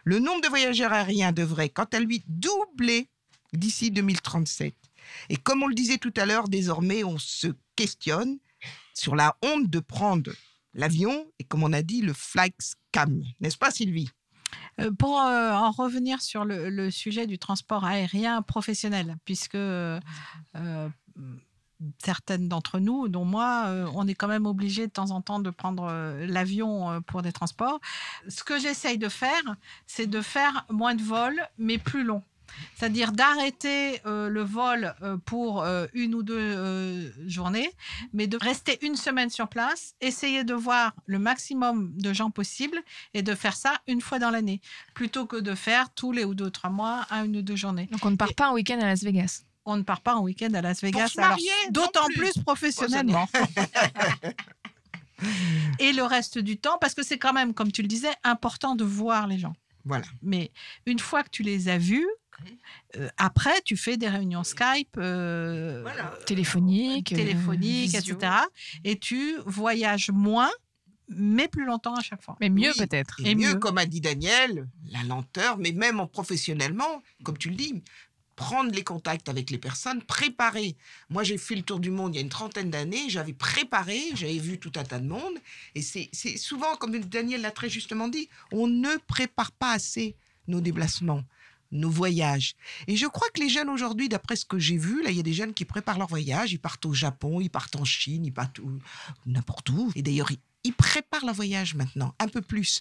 Le 0.04 0.20
nombre 0.20 0.42
de 0.42 0.46
voyageurs 0.46 0.92
aériens 0.92 1.32
devrait, 1.32 1.70
quant 1.70 1.88
à 1.92 1.98
lui, 1.98 2.22
doubler 2.28 3.08
d'ici 3.52 3.90
2037. 3.90 4.76
Et 5.28 5.36
comme 5.36 5.64
on 5.64 5.66
le 5.66 5.74
disait 5.74 5.98
tout 5.98 6.14
à 6.16 6.24
l'heure, 6.24 6.48
désormais, 6.48 7.02
on 7.02 7.18
se 7.18 7.48
questionne 7.74 8.38
sur 8.94 9.16
la 9.16 9.36
honte 9.42 9.68
de 9.68 9.80
prendre 9.80 10.30
l'avion 10.72 11.26
et, 11.40 11.44
comme 11.44 11.64
on 11.64 11.72
a 11.72 11.82
dit, 11.82 12.00
le 12.00 12.12
flight 12.12 12.54
scam. 12.60 13.24
N'est-ce 13.40 13.58
pas, 13.58 13.72
Sylvie? 13.72 14.08
Pour 14.98 15.20
euh, 15.20 15.52
en 15.52 15.70
revenir 15.70 16.20
sur 16.22 16.44
le, 16.44 16.90
sujet 16.90 17.26
du 17.26 17.38
transport 17.38 17.84
aérien 17.84 18.42
professionnel, 18.42 19.16
puisque 19.24 19.54
euh, 19.54 20.00
euh, 20.56 20.88
certaines 22.04 22.48
d'entre 22.48 22.78
nous, 22.78 23.08
dont 23.08 23.24
moi, 23.24 23.64
euh, 23.66 23.90
on 23.94 24.06
est 24.06 24.14
quand 24.14 24.28
même 24.28 24.46
obligé 24.46 24.86
de 24.86 24.92
temps 24.92 25.10
en 25.10 25.20
temps 25.20 25.40
de 25.40 25.50
prendre 25.50 25.88
euh, 25.90 26.26
l'avion 26.26 26.90
euh, 26.90 27.00
pour 27.00 27.22
des 27.22 27.32
transports. 27.32 27.80
Ce 28.28 28.44
que 28.44 28.58
j'essaye 28.58 28.98
de 28.98 29.08
faire, 29.08 29.56
c'est 29.86 30.06
de 30.06 30.20
faire 30.20 30.64
moins 30.70 30.94
de 30.94 31.02
vols, 31.02 31.40
mais 31.58 31.78
plus 31.78 32.04
longs. 32.04 32.22
C'est-à-dire 32.74 33.12
d'arrêter 33.12 34.00
euh, 34.06 34.28
le 34.28 34.42
vol 34.42 34.94
euh, 35.02 35.16
pour 35.24 35.62
euh, 35.62 35.86
une 35.94 36.14
ou 36.14 36.22
deux 36.22 36.38
euh, 36.38 37.10
journées, 37.26 37.70
mais 38.12 38.26
de 38.26 38.36
rester 38.36 38.78
une 38.84 38.96
semaine 38.96 39.30
sur 39.30 39.48
place, 39.48 39.94
essayer 40.00 40.44
de 40.44 40.54
voir 40.54 40.94
le 41.06 41.18
maximum 41.18 41.92
de 41.96 42.12
gens 42.12 42.30
possible 42.30 42.78
et 43.14 43.22
de 43.22 43.34
faire 43.34 43.56
ça 43.56 43.80
une 43.86 44.00
fois 44.00 44.18
dans 44.18 44.30
l'année, 44.30 44.60
plutôt 44.94 45.26
que 45.26 45.36
de 45.36 45.54
faire 45.54 45.92
tous 45.94 46.12
les 46.12 46.24
ou 46.24 46.34
deux, 46.34 46.50
trois 46.50 46.70
mois, 46.70 47.06
un, 47.10 47.24
une 47.24 47.38
ou 47.38 47.42
deux 47.42 47.56
journées. 47.56 47.88
Donc 47.90 48.04
on 48.04 48.10
ne 48.10 48.16
part 48.16 48.34
pas 48.34 48.48
en 48.48 48.54
week-end 48.54 48.78
à 48.80 48.86
Las 48.86 49.02
Vegas. 49.02 49.42
On 49.66 49.76
ne 49.76 49.82
part 49.82 50.02
pas 50.02 50.14
en 50.14 50.22
week-end 50.22 50.52
à 50.52 50.60
Las 50.60 50.82
Vegas, 50.82 51.14
d'autant 51.70 52.04
plus. 52.06 52.32
plus 52.32 52.42
professionnellement. 52.42 53.26
et 55.78 55.92
le 55.92 56.02
reste 56.02 56.38
du 56.38 56.58
temps, 56.58 56.78
parce 56.80 56.94
que 56.94 57.02
c'est 57.02 57.18
quand 57.18 57.32
même, 57.32 57.54
comme 57.54 57.72
tu 57.72 57.82
le 57.82 57.88
disais, 57.88 58.12
important 58.24 58.74
de 58.74 58.84
voir 58.84 59.26
les 59.26 59.38
gens. 59.38 59.54
Voilà. 59.84 60.06
Mais 60.22 60.50
une 60.86 60.98
fois 60.98 61.22
que 61.22 61.30
tu 61.30 61.42
les 61.42 61.68
as 61.68 61.78
vus, 61.78 62.06
euh, 62.96 63.08
après, 63.16 63.60
tu 63.64 63.76
fais 63.76 63.96
des 63.96 64.08
réunions 64.08 64.44
Skype, 64.44 64.96
euh, 64.98 65.84
Téléphonique, 66.26 67.12
euh, 67.12 67.16
téléphoniques, 67.16 67.96
visio. 67.96 68.16
etc. 68.16 68.32
Et 68.84 68.98
tu 68.98 69.36
voyages 69.46 70.10
moins, 70.10 70.50
mais 71.08 71.48
plus 71.48 71.64
longtemps 71.64 71.94
à 71.94 72.02
chaque 72.02 72.22
fois. 72.22 72.36
Mais 72.40 72.50
mieux 72.50 72.72
Oui, 72.76 72.86
peut-être. 72.86 73.20
Et, 73.24 73.34
mieux, 73.34 73.56
comme 73.56 73.78
a 73.78 73.86
dit 73.86 74.00
Daniel, 74.00 74.68
la 74.90 75.02
lenteur, 75.02 75.58
mais 75.58 75.72
même 75.72 76.00
en 76.00 76.06
professionnellement, 76.06 77.02
comme 77.24 77.38
tu 77.38 77.50
le 77.50 77.56
dis, 77.56 77.82
prendre 78.36 78.72
les 78.72 78.82
contacts 78.82 79.28
avec 79.28 79.50
les 79.50 79.58
personnes, 79.58 80.02
préparer. 80.02 80.76
Moi, 81.08 81.22
j'ai 81.22 81.38
fait 81.38 81.54
le 81.54 81.62
tour 81.62 81.78
du 81.78 81.90
monde 81.90 82.14
il 82.14 82.16
y 82.16 82.18
a 82.18 82.22
une 82.22 82.28
trentaine 82.28 82.70
d'années, 82.70 83.08
j'avais 83.08 83.32
préparé, 83.32 84.00
j'avais 84.14 84.38
vu 84.38 84.58
tout 84.58 84.72
un 84.76 84.84
tas 84.84 84.98
de 84.98 85.06
monde, 85.06 85.34
et 85.74 85.82
c'est 85.82 86.10
souvent, 86.36 86.74
comme 86.76 86.98
Daniel 86.98 87.42
l'a 87.42 87.52
très 87.52 87.68
justement 87.68 88.08
dit, 88.08 88.28
on 88.50 88.66
ne 88.66 88.96
prépare 89.06 89.52
pas 89.52 89.72
assez 89.72 90.16
nos 90.48 90.60
déplacements 90.60 91.22
nos 91.74 91.90
voyages. 91.90 92.54
Et 92.86 92.96
je 92.96 93.06
crois 93.06 93.28
que 93.34 93.40
les 93.40 93.48
jeunes 93.48 93.68
aujourd'hui, 93.68 94.08
d'après 94.08 94.36
ce 94.36 94.44
que 94.44 94.58
j'ai 94.58 94.78
vu, 94.78 95.02
là, 95.02 95.10
il 95.10 95.16
y 95.16 95.20
a 95.20 95.24
des 95.24 95.34
jeunes 95.34 95.52
qui 95.52 95.64
préparent 95.64 95.98
leur 95.98 96.08
voyage, 96.08 96.52
ils 96.52 96.58
partent 96.58 96.86
au 96.86 96.94
Japon, 96.94 97.40
ils 97.40 97.50
partent 97.50 97.76
en 97.76 97.84
Chine, 97.84 98.24
ils 98.24 98.32
partent 98.32 98.60
n'importe 99.26 99.68
où. 99.70 99.92
Et 99.94 100.02
d'ailleurs, 100.02 100.30
ils, 100.30 100.72
préparent 100.72 101.26
leur 101.26 101.34
voyage 101.34 101.74
maintenant, 101.74 102.14
un 102.18 102.28
peu 102.28 102.40
plus. 102.40 102.80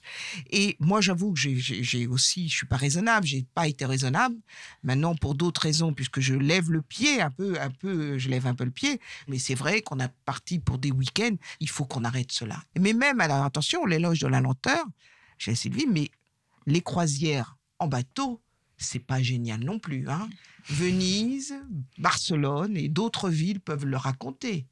Et 0.52 0.78
moi, 0.80 1.02
j'avoue 1.02 1.34
que 1.34 1.40
j'ai 1.40 2.08
aussi, 2.08 2.48
je 2.48 2.56
suis 2.56 2.66
pas 2.66 2.78
raisonnable, 2.78 3.26
j'ai 3.28 3.46
pas 3.54 3.68
été 3.68 3.86
raisonnable. 3.86 4.36
Maintenant, 4.84 5.16
pour 5.16 5.36
d'autres 5.36 5.62
raisons, 5.62 5.94
puisque 5.94 6.22
je 6.22 6.34
lève 6.34 6.72
le 6.72 6.82
pied 6.82 7.22
un 7.22 7.32
peu, 7.32 7.60
un 7.60 7.72
peu, 7.72 8.18
je 8.18 8.30
lève 8.30 8.48
un 8.48 8.56
peu 8.56 8.64
le 8.64 8.72
pied. 8.72 9.02
Mais 9.28 9.38
c'est 9.38 9.56
vrai 9.56 9.82
qu'on 9.82 10.00
a 10.00 10.08
parti 10.08 10.60
pour 10.60 10.78
des 10.78 10.92
week-ends, 10.92 11.36
il 11.60 11.70
faut 11.70 11.86
qu'on 11.86 12.06
arrête 12.06 12.32
cela. 12.32 12.64
Mais 12.80 12.94
même, 12.94 13.20
alors 13.20 13.44
attention, 13.44 13.86
l'éloge 13.86 14.20
de 14.20 14.28
la 14.28 14.40
lenteur, 14.40 14.86
j'ai 15.38 15.56
Sylvie, 15.56 15.88
mais 15.88 16.10
les 16.66 16.82
croisières 16.82 17.58
en 17.80 17.88
bateau, 17.88 18.42
c'est 18.84 19.00
pas 19.00 19.22
génial 19.22 19.60
non 19.62 19.80
plus. 19.80 20.08
Hein. 20.10 20.30
Venise, 20.68 21.56
Barcelone 21.98 22.78
et 22.78 22.90
d'autres 22.90 23.30
villes 23.30 23.60
peuvent 23.60 23.86
le 23.86 23.98
raconter, 23.98 24.66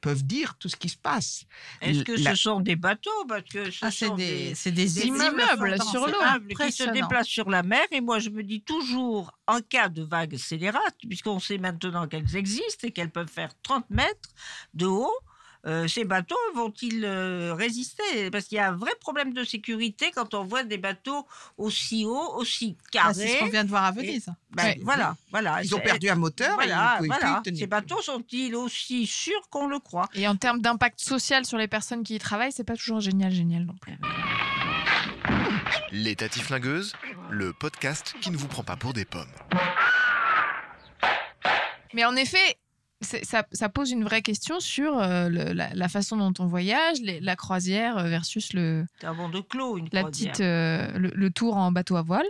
peuvent 0.00 0.24
dire 0.24 0.56
tout 0.58 0.68
ce 0.68 0.76
qui 0.76 0.88
se 0.88 0.96
passe. 0.96 1.44
Est-ce 1.80 2.02
que 2.04 2.12
La- 2.12 2.30
ce 2.36 2.42
sont 2.42 2.60
des 2.60 2.76
bateaux? 2.76 3.24
Parce 3.28 3.42
que 3.44 3.70
ce 3.70 3.84
Ah, 3.84 3.90
sont 3.90 4.14
des- 4.14 4.54
c'est 4.54 4.70
des 4.72 5.06
immeubles 5.06 5.42
sur 5.90 6.06
l'eau. 6.06 6.12
qui 6.60 6.72
se 6.72 6.84
déplacent 6.92 7.26
sur 7.26 7.50
la 7.50 7.62
mer. 7.62 7.82
Et 7.90 8.00
moi, 8.00 8.18
je 8.18 8.30
me 8.30 8.42
dis 8.42 8.62
toujours, 8.62 9.32
en 9.48 9.60
cas 9.60 9.88
de 9.88 10.02
vagues 10.02 10.36
scélérates, 10.36 10.96
puisqu'on 11.08 11.40
sait 11.40 11.58
maintenant 11.58 12.06
qu'elles 12.06 12.36
existent 12.36 12.86
et 12.86 12.92
qu'elles 12.92 13.10
peuvent 13.10 13.28
faire 13.30 13.50
30 13.62 13.88
mètres 13.90 14.30
de 14.74 14.86
haut, 14.86 15.10
euh, 15.66 15.88
ces 15.88 16.04
bateaux 16.04 16.36
vont-ils 16.54 17.04
euh, 17.04 17.52
résister? 17.54 18.30
Parce 18.30 18.44
qu'il 18.44 18.56
y 18.56 18.60
a 18.60 18.68
un 18.68 18.76
vrai 18.76 18.92
problème 19.00 19.32
de 19.32 19.42
sécurité 19.44 20.10
quand 20.14 20.34
on 20.34 20.44
voit 20.44 20.62
des 20.62 20.78
bateaux 20.78 21.26
aussi 21.58 22.04
hauts, 22.04 22.34
aussi 22.36 22.76
Ah, 22.78 22.88
carrés. 22.92 23.14
c'est 23.14 23.28
ce 23.28 23.38
qu'on 23.40 23.46
vient 23.50 23.64
de 23.64 23.68
voir 23.68 23.84
à 23.84 23.90
Et- 23.90 23.94
Venise. 23.94 24.26
ben, 24.50 24.64
Ouais. 24.64 24.78
voilà, 24.82 25.16
voilà. 25.30 25.62
Ils 25.64 25.74
ont 25.74 25.80
perdu 25.80 26.08
un 26.08 26.14
moteur 26.14 26.54
Voilà, 26.54 26.98
voilà. 27.04 27.40
plus. 27.44 27.56
Ces 27.56 27.66
bateaux 27.66 28.00
sont-ils 28.00 28.54
aussi 28.54 29.06
sûrs 29.06 29.48
qu'on 29.50 29.66
le 29.66 29.78
croit? 29.78 30.08
Et 30.14 30.28
en 30.28 30.36
termes 30.36 30.60
d'impact 30.60 31.00
social 31.00 31.44
sur 31.44 31.58
les 31.58 31.68
personnes 31.68 32.02
qui 32.04 32.14
y 32.14 32.18
travaillent, 32.18 32.52
c'est 32.52 32.64
pas 32.64 32.76
toujours 32.76 33.00
génial, 33.00 33.32
génial 33.32 33.64
non 33.64 33.74
plus. 33.80 33.94
Les 35.92 36.14
Tatis 36.16 36.40
Flingueuses, 36.40 36.92
le 37.30 37.52
podcast 37.52 38.14
qui 38.20 38.30
ne 38.30 38.36
vous 38.36 38.48
prend 38.48 38.62
pas 38.64 38.76
pour 38.76 38.92
des 38.92 39.04
pommes. 39.04 39.26
Mais 41.94 42.04
en 42.04 42.14
effet, 42.16 42.56
ça, 43.02 43.44
ça 43.52 43.68
pose 43.68 43.90
une 43.90 44.04
vraie 44.04 44.22
question 44.22 44.58
sur 44.60 44.98
euh, 44.98 45.28
le- 45.28 45.52
la, 45.52 45.72
la 45.74 45.88
façon 45.88 46.16
dont 46.16 46.32
on 46.38 46.46
voyage, 46.46 46.98
les- 47.02 47.20
la 47.20 47.36
croisière 47.36 47.98
euh, 47.98 48.08
versus 48.08 48.52
le, 48.52 48.84
C'est 49.00 49.06
un 49.06 49.12
vent 49.12 49.28
de 49.28 49.40
clos, 49.40 49.76
une 49.78 49.88
la 49.92 50.00
croisière. 50.00 50.32
petite, 50.32 50.40
euh, 50.44 50.98
le, 50.98 51.10
le 51.14 51.30
tour 51.30 51.56
en 51.56 51.72
bateau 51.72 51.96
à 51.96 52.02
voile. 52.02 52.26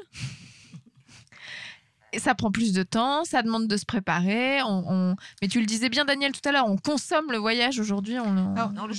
Ça 2.19 2.35
prend 2.35 2.51
plus 2.51 2.73
de 2.73 2.83
temps, 2.83 3.25
ça 3.25 3.43
demande 3.43 3.67
de 3.69 3.77
se 3.77 3.85
préparer. 3.85 4.63
On, 4.63 4.85
on- 4.89 5.17
Mais 5.43 5.49
tu 5.49 5.61
le 5.61 5.67
disais 5.67 5.89
bien, 5.89 6.05
Daniel, 6.05 6.33
tout 6.33 6.47
à 6.49 6.53
l'heure, 6.53 6.67
on 6.69 6.77
consomme 6.77 7.31
le 7.31 7.39
voyage 7.39 7.79
aujourd'hui. 7.81 8.19
On... 8.19 8.55
Alors, 8.55 8.73
Non, 8.73 8.87
le 8.87 8.95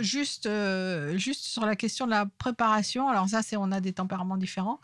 juste, 0.00 0.46
euh, 0.46 1.16
juste 1.16 1.44
sur 1.44 1.64
la 1.66 1.76
question 1.76 2.06
de 2.06 2.10
la 2.10 2.26
préparation, 2.26 3.08
alors 3.08 3.28
ça, 3.28 3.42
c'est 3.42 3.56
on 3.56 3.72
a 3.72 3.80
des 3.80 3.92
tempéraments 3.92 4.36
différents. 4.36 4.80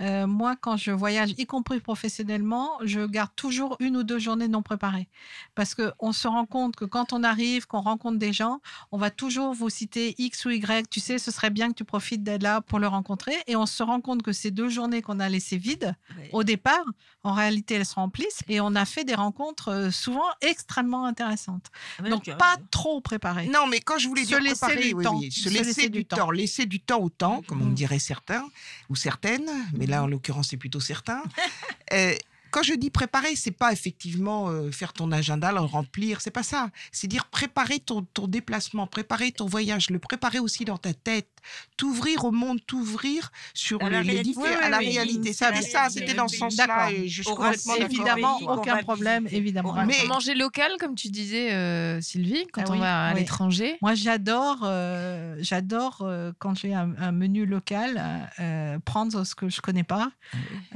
Euh, 0.00 0.26
moi, 0.26 0.56
quand 0.56 0.76
je 0.76 0.90
voyage, 0.90 1.34
y 1.38 1.46
compris 1.46 1.80
professionnellement, 1.80 2.70
je 2.82 3.06
garde 3.06 3.30
toujours 3.36 3.76
une 3.80 3.96
ou 3.96 4.02
deux 4.02 4.18
journées 4.18 4.48
non 4.48 4.62
préparées. 4.62 5.08
Parce 5.54 5.74
qu'on 5.74 6.12
se 6.12 6.28
rend 6.28 6.46
compte 6.46 6.76
que 6.76 6.84
quand 6.84 7.12
on 7.12 7.22
arrive, 7.22 7.66
qu'on 7.66 7.80
rencontre 7.80 8.18
des 8.18 8.32
gens, 8.32 8.60
on 8.92 8.98
va 8.98 9.10
toujours 9.10 9.54
vous 9.54 9.70
citer 9.70 10.14
X 10.18 10.44
ou 10.44 10.50
Y. 10.50 10.88
Tu 10.90 11.00
sais, 11.00 11.18
ce 11.18 11.30
serait 11.30 11.50
bien 11.50 11.68
que 11.68 11.74
tu 11.74 11.84
profites 11.84 12.22
d'être 12.22 12.42
là 12.42 12.60
pour 12.60 12.78
le 12.78 12.88
rencontrer. 12.88 13.34
Et 13.46 13.56
on 13.56 13.66
se 13.66 13.82
rend 13.82 14.00
compte 14.00 14.22
que 14.22 14.32
ces 14.32 14.50
deux 14.50 14.68
journées 14.68 15.02
qu'on 15.02 15.20
a 15.20 15.28
laissées 15.28 15.56
vides, 15.58 15.94
au 16.32 16.42
départ, 16.44 16.84
en 17.22 17.29
réalité, 17.32 17.74
elles 17.76 17.86
se 17.86 17.94
remplissent. 17.94 18.40
Et 18.48 18.60
on 18.60 18.74
a 18.74 18.84
fait 18.84 19.04
des 19.04 19.14
rencontres 19.14 19.68
euh, 19.68 19.90
souvent 19.90 20.24
extrêmement 20.40 21.04
intéressantes. 21.06 21.66
Ah, 21.98 22.02
mais 22.02 22.10
Donc, 22.10 22.24
pas 22.36 22.56
trop 22.70 23.00
préparées. 23.00 23.46
Non, 23.48 23.66
mais 23.66 23.80
quand 23.80 23.98
je 23.98 24.08
voulais 24.08 24.22
Se 24.22 24.28
dire 24.28 24.40
laisser 24.40 24.58
préparer, 24.66 24.88
du 24.88 24.94
oui, 24.94 25.04
temps. 25.04 25.18
oui, 25.18 25.30
se, 25.32 25.40
Se 25.42 25.48
laisser, 25.48 25.64
laisser 25.64 25.88
du 25.88 25.98
du 26.00 26.04
temps. 26.06 26.16
temps. 26.16 26.30
laisser 26.30 26.66
du 26.66 26.80
temps 26.80 27.00
au 27.00 27.08
temps, 27.10 27.42
comme 27.46 27.62
on 27.62 27.66
Mm. 27.66 27.74
dirait 27.74 27.98
certains 27.98 28.46
ou 28.88 28.96
certaines, 28.96 29.48
mais 29.74 29.86
là 29.86 30.02
en 30.02 30.06
l'occurrence 30.06 30.48
c'est 30.48 30.56
plutôt 30.56 30.80
certains. 30.80 31.22
Euh, 31.92 32.14
quand 32.52 32.62
je 32.64 32.74
dis 32.74 32.90
préparer, 32.90 33.36
c'est 33.36 33.50
pas 33.52 33.72
effectivement 33.72 34.48
euh, 34.48 34.70
faire 34.72 34.92
ton 34.92 35.10
agenda, 35.12 35.52
le 35.52 35.60
remplir, 35.60 36.20
c'est 36.20 36.32
pas 36.32 36.42
ça. 36.42 36.70
C'est 36.90 37.06
dire 37.06 37.26
préparer 37.26 37.78
ton, 37.78 38.02
ton 38.02 38.26
déplacement, 38.26 38.86
préparer 38.88 39.30
ton 39.32 39.46
voyage, 39.46 39.88
le 39.90 39.98
préparer 40.00 40.38
aussi 40.40 40.64
dans 40.64 40.78
ta 40.78 40.92
tête, 40.94 41.28
t'ouvrir 41.76 42.24
au 42.24 42.30
monde, 42.32 42.58
t'ouvrir 42.66 43.30
sur 43.54 43.80
À 43.82 43.86
les, 43.88 43.90
la 43.96 44.02
les 44.02 44.10
réalité. 44.12 44.30
diffé- 44.40 44.40
Oui, 44.42 44.64
à 44.64 44.68
la 44.68 44.78
oui, 44.78 44.90
réalité. 44.90 45.32
ça, 45.32 45.50
C'était 45.54 46.08
ça, 46.08 46.14
dans 46.14 46.28
ce 46.28 46.36
sens-là. 46.36 46.90
Je 47.06 47.22
suis 47.22 47.24
complètement. 47.24 47.74
Évidemment, 47.76 48.38
aucun 48.42 48.76
problème, 48.78 49.26
évidemment. 49.30 49.74
Mais- 49.86 50.06
Manger 50.08 50.34
local, 50.34 50.72
comme 50.80 50.94
tu 50.94 51.08
disais, 51.08 51.52
euh, 51.52 52.00
Sylvie, 52.00 52.46
quand 52.52 52.62
Ah 52.66 52.70
on 52.70 52.72
oui, 52.72 52.78
va 52.80 53.06
à 53.08 53.12
oui. 53.14 53.20
l'étranger. 53.20 53.76
Moi, 53.80 53.94
j'adore, 53.94 54.58
euh, 54.64 55.36
j'adore 55.40 55.98
euh, 56.02 56.32
quand 56.38 56.54
j'ai 56.56 56.74
un, 56.74 56.94
un 56.98 57.12
menu 57.12 57.46
local, 57.46 58.02
euh, 58.40 58.78
prendre 58.84 59.24
ce 59.24 59.34
que 59.34 59.48
je 59.48 59.60
connais 59.60 59.84
pas. 59.84 60.10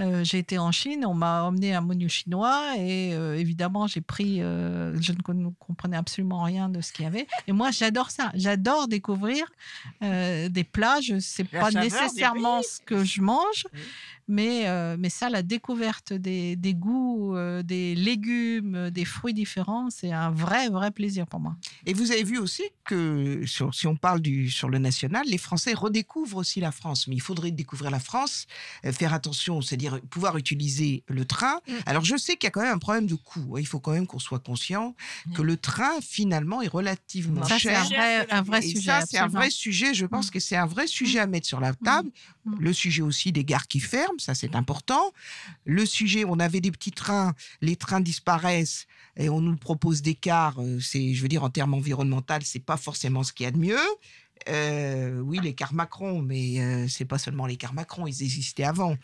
Euh, 0.00 0.22
j'ai 0.24 0.38
été 0.38 0.58
en 0.58 0.70
Chine, 0.72 1.04
on 1.06 1.14
m'a 1.14 1.42
emmené 1.44 1.74
un 1.74 1.80
menu 1.80 2.08
chinois 2.08 2.74
et 2.78 3.12
euh, 3.14 3.36
évidemment, 3.38 3.86
j'ai 3.86 4.00
pris, 4.00 4.40
euh, 4.42 4.94
je 5.00 5.12
ne 5.12 5.48
comprenais 5.58 5.96
absolument 5.96 6.42
rien 6.42 6.68
de 6.68 6.80
ce 6.80 6.92
qu'il 6.92 7.04
y 7.04 7.08
avait. 7.08 7.26
Et 7.48 7.52
moi, 7.52 7.70
j'adore 7.70 8.10
ça. 8.10 8.30
J'adore 8.34 8.88
découvrir 8.88 9.46
euh, 10.02 10.48
des 10.54 10.64
plats. 10.64 11.00
Je 11.00 11.18
sais 11.18 11.44
La 11.52 11.60
pas 11.60 11.70
saveur 11.70 11.84
nécessairement 11.84 12.62
ce 12.62 12.80
que 12.80 13.04
je 13.04 13.20
mange. 13.20 13.66
Oui. 13.74 13.80
Mais, 14.26 14.66
euh, 14.68 14.96
mais 14.98 15.10
ça, 15.10 15.28
la 15.28 15.42
découverte 15.42 16.12
des, 16.14 16.56
des 16.56 16.72
goûts, 16.74 17.36
euh, 17.36 17.62
des 17.62 17.94
légumes, 17.94 18.74
euh, 18.74 18.90
des 18.90 19.04
fruits 19.04 19.34
différents, 19.34 19.90
c'est 19.90 20.12
un 20.12 20.30
vrai, 20.30 20.70
vrai 20.70 20.90
plaisir 20.90 21.26
pour 21.26 21.40
moi. 21.40 21.56
Et 21.84 21.92
vous 21.92 22.10
avez 22.10 22.22
vu 22.24 22.38
aussi 22.38 22.62
que 22.84 23.42
sur- 23.46 23.74
si 23.74 23.86
on 23.86 23.96
parle 23.96 24.20
du, 24.20 24.50
sur 24.50 24.70
le 24.70 24.78
national, 24.78 25.24
les 25.26 25.36
Français 25.38 25.74
redécouvrent 25.74 26.38
aussi 26.38 26.60
la 26.60 26.72
France. 26.72 27.06
Mais 27.06 27.16
il 27.16 27.20
faudrait 27.20 27.50
découvrir 27.50 27.90
la 27.90 28.00
France, 28.00 28.46
euh, 28.86 28.92
faire 28.92 29.12
attention, 29.12 29.60
c'est-à-dire 29.60 30.00
pouvoir 30.08 30.38
utiliser 30.38 31.02
le 31.08 31.24
train. 31.26 31.56
Mm. 31.68 31.72
Alors 31.86 32.04
je 32.04 32.16
sais 32.16 32.36
qu'il 32.36 32.44
y 32.46 32.48
a 32.48 32.50
quand 32.50 32.62
même 32.62 32.74
un 32.74 32.78
problème 32.78 33.06
de 33.06 33.14
coût. 33.16 33.54
hein. 33.56 33.60
Il 33.60 33.66
faut 33.66 33.80
quand 33.80 33.92
même 33.92 34.06
qu'on 34.06 34.18
soit 34.18 34.38
conscient 34.38 34.94
que 35.34 35.42
le 35.42 35.56
train 35.58 36.00
finalement 36.00 36.62
est 36.62 36.68
relativement 36.68 37.42
Ça, 37.44 37.54
c'est 37.58 37.68
cher. 37.70 37.80
un 37.82 37.84
vrai, 37.84 38.26
un 38.30 38.42
vrai 38.42 38.58
Et 38.64 38.68
sujet. 38.70 38.90
ça, 38.90 39.00
c'est 39.06 39.18
un 39.18 39.26
vrai 39.28 39.50
sujet. 39.50 39.92
Je 39.92 40.06
pense 40.06 40.30
que 40.30 40.40
c'est 40.40 40.56
un 40.56 40.66
vrai 40.66 40.86
sujet 40.86 41.18
à 41.18 41.26
mettre 41.26 41.46
sur 41.46 41.60
la 41.60 41.74
table. 41.74 42.08
Mm. 42.46 42.56
Le 42.60 42.72
sujet 42.72 43.02
aussi 43.02 43.32
des 43.32 43.44
gares 43.44 43.66
qui 43.68 43.80
ferment, 43.80 44.13
ça 44.18 44.34
c'est 44.34 44.54
important. 44.54 45.12
Le 45.64 45.86
sujet, 45.86 46.24
on 46.24 46.38
avait 46.38 46.60
des 46.60 46.70
petits 46.70 46.92
trains, 46.92 47.34
les 47.60 47.76
trains 47.76 48.00
disparaissent 48.00 48.86
et 49.16 49.28
on 49.28 49.40
nous 49.40 49.56
propose 49.56 50.02
des 50.02 50.14
cars. 50.14 50.60
euh, 50.60 50.80
C'est, 50.80 51.14
je 51.14 51.22
veux 51.22 51.28
dire, 51.28 51.44
en 51.44 51.50
termes 51.50 51.74
environnementaux, 51.74 52.34
c'est 52.42 52.64
pas 52.64 52.76
forcément 52.76 53.22
ce 53.22 53.32
qu'il 53.32 53.44
y 53.44 53.46
a 53.46 53.52
de 53.52 53.58
mieux. 53.58 53.78
Euh, 54.48 55.20
oui, 55.20 55.38
les 55.42 55.54
cars 55.54 55.72
Macron, 55.74 56.20
mais 56.22 56.60
euh, 56.60 56.86
c'est 56.88 57.04
pas 57.04 57.18
seulement 57.18 57.46
les 57.46 57.56
cars 57.56 57.72
Macron, 57.74 58.06
ils 58.06 58.22
existaient 58.22 58.64
avant. 58.64 58.96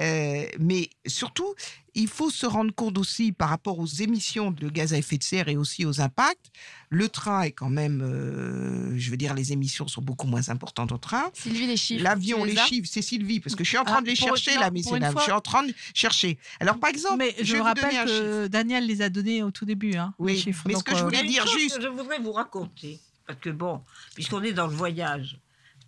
Euh, 0.00 0.44
mais 0.58 0.88
surtout, 1.06 1.52
il 1.96 2.08
faut 2.08 2.30
se 2.30 2.46
rendre 2.46 2.74
compte 2.74 2.98
aussi 2.98 3.32
par 3.32 3.48
rapport 3.48 3.78
aux 3.78 3.86
émissions 3.86 4.50
de 4.50 4.68
gaz 4.68 4.92
à 4.94 4.98
effet 4.98 5.16
de 5.18 5.22
serre 5.22 5.48
et 5.48 5.56
aussi 5.56 5.84
aux 5.84 6.00
impacts. 6.00 6.50
Le 6.90 7.08
train 7.08 7.42
est 7.42 7.52
quand 7.52 7.70
même, 7.70 8.02
euh, 8.02 8.94
je 8.96 9.10
veux 9.10 9.16
dire, 9.16 9.34
les 9.34 9.52
émissions 9.52 9.86
sont 9.88 10.02
beaucoup 10.02 10.26
moins 10.26 10.48
importantes 10.48 10.92
au 10.92 10.98
train. 10.98 11.24
Sylvie, 11.34 11.66
les 11.66 11.76
chiffres. 11.76 12.02
L'avion, 12.02 12.44
les 12.44 12.56
chiffres, 12.56 12.88
c'est 12.90 13.02
Sylvie, 13.02 13.40
parce 13.40 13.54
que 13.56 13.64
je 13.64 13.68
suis 13.68 13.78
en 13.78 13.84
train 13.84 13.96
Ah, 13.98 14.02
de 14.02 14.06
les 14.06 14.16
chercher 14.16 14.54
là, 14.54 14.70
fois- 14.70 14.98
Je 14.98 15.20
suis 15.22 15.32
en 15.32 15.40
train 15.40 15.62
de 15.64 15.74
chercher. 15.92 16.38
Alors, 16.60 16.78
par 16.78 16.90
exemple, 16.90 17.16
Mais 17.18 17.34
je, 17.40 17.56
vous 17.56 17.62
donner 17.62 17.62
rappelle 17.62 18.06
que 18.06 18.46
Daniel 18.48 18.86
les 18.86 19.02
a 19.02 19.08
donnés 19.08 19.42
au 19.42 19.50
tout 19.50 19.64
début. 19.64 19.94
Hein, 19.94 20.14
Oui, 20.18 20.32
les 20.34 20.38
chiffres. 20.38 20.64
mais 20.66 20.74
ce 20.74 20.78
Donc, 20.78 20.84
que 20.86 20.94
je 20.96 21.00
euh, 21.00 21.04
voulais 21.04 21.24
dire 21.24 21.46
chose 21.46 21.60
juste- 21.60 21.76
que 21.76 21.82
je 21.82 21.88
voudrais 21.88 22.18
vous 22.18 22.32
raconter. 22.32 23.00
Parce 23.26 23.38
que 23.40 23.50
bon, 23.50 23.82
puisqu'on 24.14 24.42
est 24.42 24.52
dans 24.52 24.66
le 24.66 24.74
voyage, 24.74 25.38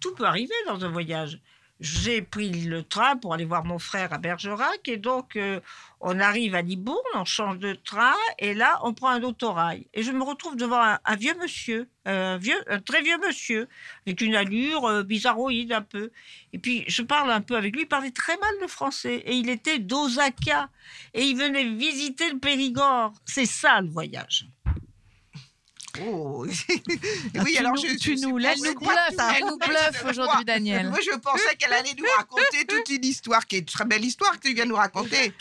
tout 0.01 0.15
peut 0.15 0.25
arriver 0.25 0.55
dans 0.67 0.85
un 0.85 0.89
voyage. 0.89 1.41
j'ai 1.79 2.23
pris 2.23 2.49
le 2.65 2.83
train 2.83 3.19
pour 3.19 3.35
aller 3.35 3.45
voir 3.45 3.65
mon 3.67 3.79
frère 3.79 4.11
à 4.15 4.19
Bergerac. 4.19 4.89
Et 4.89 4.97
donc, 4.97 5.37
euh, 5.37 5.61
on 6.01 6.19
arrive 6.21 6.55
à 6.55 6.63
Libourne, 6.63 6.97
on 7.15 7.27
change 7.27 7.59
de 7.59 7.75
train. 7.75 8.15
Et 8.39 8.55
là, 8.55 8.79
on 8.83 8.95
prend 8.95 9.11
un 9.11 9.23
autorail. 9.23 9.87
Et 9.93 10.03
je 10.03 10.11
me 10.11 10.23
retrouve 10.25 10.57
devant 10.57 10.81
un, 10.81 11.17
vieux 11.17 11.35
monsieur, 11.39 11.87
un, 12.07 12.39
vieux, 12.39 12.57
un 12.67 12.81
très 12.81 13.03
vieux 13.03 13.19
monsieur, 13.19 13.69
avec 14.07 14.23
une 14.23 14.35
allure 14.35 14.87
euh, 14.87 15.03
bizarroïde 15.03 15.73
un 15.73 15.83
peu. 15.83 16.11
Et 16.55 16.59
puis, 16.59 16.85
je 16.89 17.03
parle 17.03 17.31
un 17.31 17.43
peu 17.43 17.57
avec 17.57 17.75
lui. 17.75 17.83
Il 17.83 17.89
parlait 17.89 18.11
très 18.11 18.39
mal 18.39 18.55
le 18.63 18.69
français. 18.69 19.17
Et 19.27 19.35
il 19.35 19.51
était 19.51 19.79
d'Osaka. 19.79 20.71
Et 21.13 21.25
il 21.25 21.37
venait 21.37 21.65
visiter 21.65 22.31
le 22.31 22.39
Périgord. 22.39 23.13
C'est 23.27 23.45
ça, 23.45 23.83
le 23.83 23.91
voyage. 23.91 24.47
Oh. 26.05 26.47
Ah, 27.39 27.43
oui, 27.45 27.53
tu 27.53 27.59
alors 27.59 27.73
nous- 27.75 27.83
je, 27.83 27.97
tu 27.97 28.17
je 28.17 28.23
nous 28.27 28.39
laisses 28.39 28.61
pas 28.61 28.65
Elle 28.67 28.75
nous 28.75 28.79
bluffe, 28.81 29.37
elle 29.37 29.45
nous 29.47 29.57
bluffe 29.59 30.05
aujourd'hui, 30.09 30.45
Daniel. 30.45 30.89
Moi, 30.89 30.99
je 31.05 31.17
pensais 31.19 31.55
qu'elle 31.59 31.73
allait 31.73 31.95
nous 31.99 32.05
raconter 32.17 32.65
toute 32.67 32.89
une 32.89 33.05
histoire, 33.05 33.47
qui 33.47 33.57
est 33.57 33.59
une 33.61 33.65
très 33.67 33.85
belle 33.85 34.05
histoire 34.05 34.33
que 34.39 34.49
tu 34.49 34.55
viens 34.55 34.65
nous 34.65 34.77
raconter. 34.77 35.33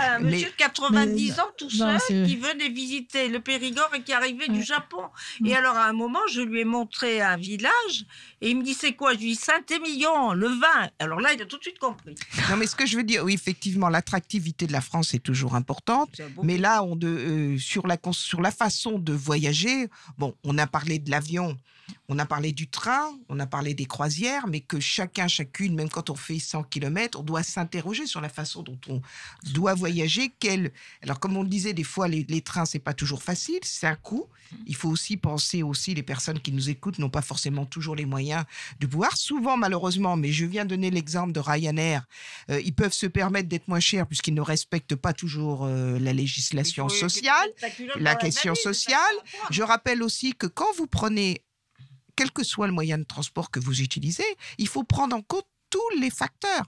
Un 0.00 0.18
Mais- 0.18 0.30
monsieur 0.32 0.48
de 0.50 0.54
90 0.56 1.30
mais- 1.32 1.40
ans 1.40 1.50
tout 1.56 1.68
non, 1.78 1.98
seul 1.98 2.26
qui 2.26 2.36
venait 2.36 2.68
visiter 2.70 3.28
le 3.28 3.40
Périgord 3.40 3.90
et 3.94 4.02
qui 4.02 4.12
arrivait 4.12 4.48
du. 4.48 4.62
Japon. 4.64 5.02
Et 5.44 5.54
alors 5.54 5.76
à 5.76 5.84
un 5.86 5.92
moment, 5.92 6.20
je 6.32 6.40
lui 6.40 6.60
ai 6.60 6.64
montré 6.64 7.20
un 7.20 7.36
village 7.36 8.06
et 8.44 8.50
il 8.50 8.58
me 8.58 8.62
dit 8.62 8.74
c'est 8.74 8.92
quoi? 8.92 9.14
Je 9.14 9.20
lui 9.20 9.28
dis 9.28 9.36
Saint-Émilion, 9.36 10.34
le 10.34 10.48
vin. 10.48 10.90
Alors 10.98 11.18
là, 11.18 11.32
il 11.32 11.40
a 11.40 11.46
tout 11.46 11.56
de 11.56 11.62
suite 11.62 11.78
compris. 11.78 12.14
Non, 12.50 12.58
mais 12.58 12.66
ce 12.66 12.76
que 12.76 12.84
je 12.84 12.98
veux 12.98 13.02
dire, 13.02 13.24
oui, 13.24 13.32
effectivement, 13.32 13.88
l'attractivité 13.88 14.66
de 14.66 14.72
la 14.72 14.82
France 14.82 15.14
est 15.14 15.18
toujours 15.18 15.54
importante. 15.54 16.20
Mais 16.42 16.58
là, 16.58 16.82
on 16.82 16.94
de, 16.94 17.08
euh, 17.08 17.58
sur, 17.58 17.86
la, 17.86 17.96
sur 18.12 18.42
la 18.42 18.50
façon 18.50 18.98
de 18.98 19.14
voyager, 19.14 19.88
bon, 20.18 20.34
on 20.44 20.58
a 20.58 20.66
parlé 20.66 20.98
de 20.98 21.10
l'avion, 21.10 21.56
on 22.08 22.18
a 22.18 22.26
parlé 22.26 22.52
du 22.52 22.68
train, 22.68 23.18
on 23.28 23.38
a 23.40 23.46
parlé 23.46 23.74
des 23.74 23.86
croisières, 23.86 24.46
mais 24.46 24.60
que 24.60 24.80
chacun, 24.80 25.28
chacune, 25.28 25.74
même 25.74 25.88
quand 25.88 26.10
on 26.10 26.14
fait 26.14 26.38
100 26.38 26.64
km, 26.64 27.20
on 27.20 27.22
doit 27.22 27.42
s'interroger 27.42 28.06
sur 28.06 28.20
la 28.20 28.28
façon 28.28 28.62
dont 28.62 28.78
on 28.88 29.00
doit 29.52 29.74
voyager. 29.74 30.34
Quel... 30.38 30.72
Alors, 31.02 31.20
comme 31.20 31.36
on 31.36 31.42
le 31.42 31.48
disait, 31.48 31.72
des 31.72 31.84
fois, 31.84 32.08
les, 32.08 32.24
les 32.28 32.42
trains, 32.42 32.64
c'est 32.64 32.78
pas 32.78 32.94
toujours 32.94 33.22
facile, 33.22 33.60
c'est 33.62 33.86
un 33.86 33.96
coût. 33.96 34.28
Il 34.66 34.76
faut 34.76 34.88
aussi 34.88 35.16
penser 35.16 35.62
aussi, 35.62 35.94
les 35.94 36.02
personnes 36.02 36.40
qui 36.40 36.52
nous 36.52 36.70
écoutent 36.70 36.98
n'ont 36.98 37.10
pas 37.10 37.22
forcément 37.22 37.64
toujours 37.66 37.96
les 37.96 38.06
moyens 38.06 38.44
de 38.80 38.86
pouvoir. 38.86 39.16
Souvent, 39.16 39.56
malheureusement, 39.56 40.16
mais 40.16 40.32
je 40.32 40.44
viens 40.44 40.64
donner 40.64 40.90
l'exemple 40.90 41.32
de 41.32 41.40
Ryanair, 41.40 42.06
euh, 42.50 42.60
ils 42.64 42.74
peuvent 42.74 42.92
se 42.92 43.06
permettre 43.06 43.48
d'être 43.48 43.68
moins 43.68 43.80
chers 43.80 44.06
puisqu'ils 44.06 44.34
ne 44.34 44.40
respectent 44.40 44.96
pas 44.96 45.12
toujours 45.12 45.64
euh, 45.64 45.98
la 45.98 46.12
législation 46.12 46.88
sociale, 46.88 47.48
la 47.96 48.14
question 48.14 48.54
sociale. 48.54 49.14
Je 49.50 49.62
rappelle 49.62 50.02
aussi 50.02 50.34
que 50.34 50.46
quand 50.46 50.72
vous 50.76 50.86
prenez, 50.86 51.42
quel 52.16 52.30
que 52.30 52.44
soit 52.44 52.66
le 52.66 52.72
moyen 52.72 52.98
de 52.98 53.04
transport 53.04 53.50
que 53.50 53.60
vous 53.60 53.80
utilisez, 53.80 54.24
il 54.58 54.68
faut 54.68 54.84
prendre 54.84 55.16
en 55.16 55.22
compte 55.22 55.46
tous 55.70 55.98
les 55.98 56.10
facteurs. 56.10 56.64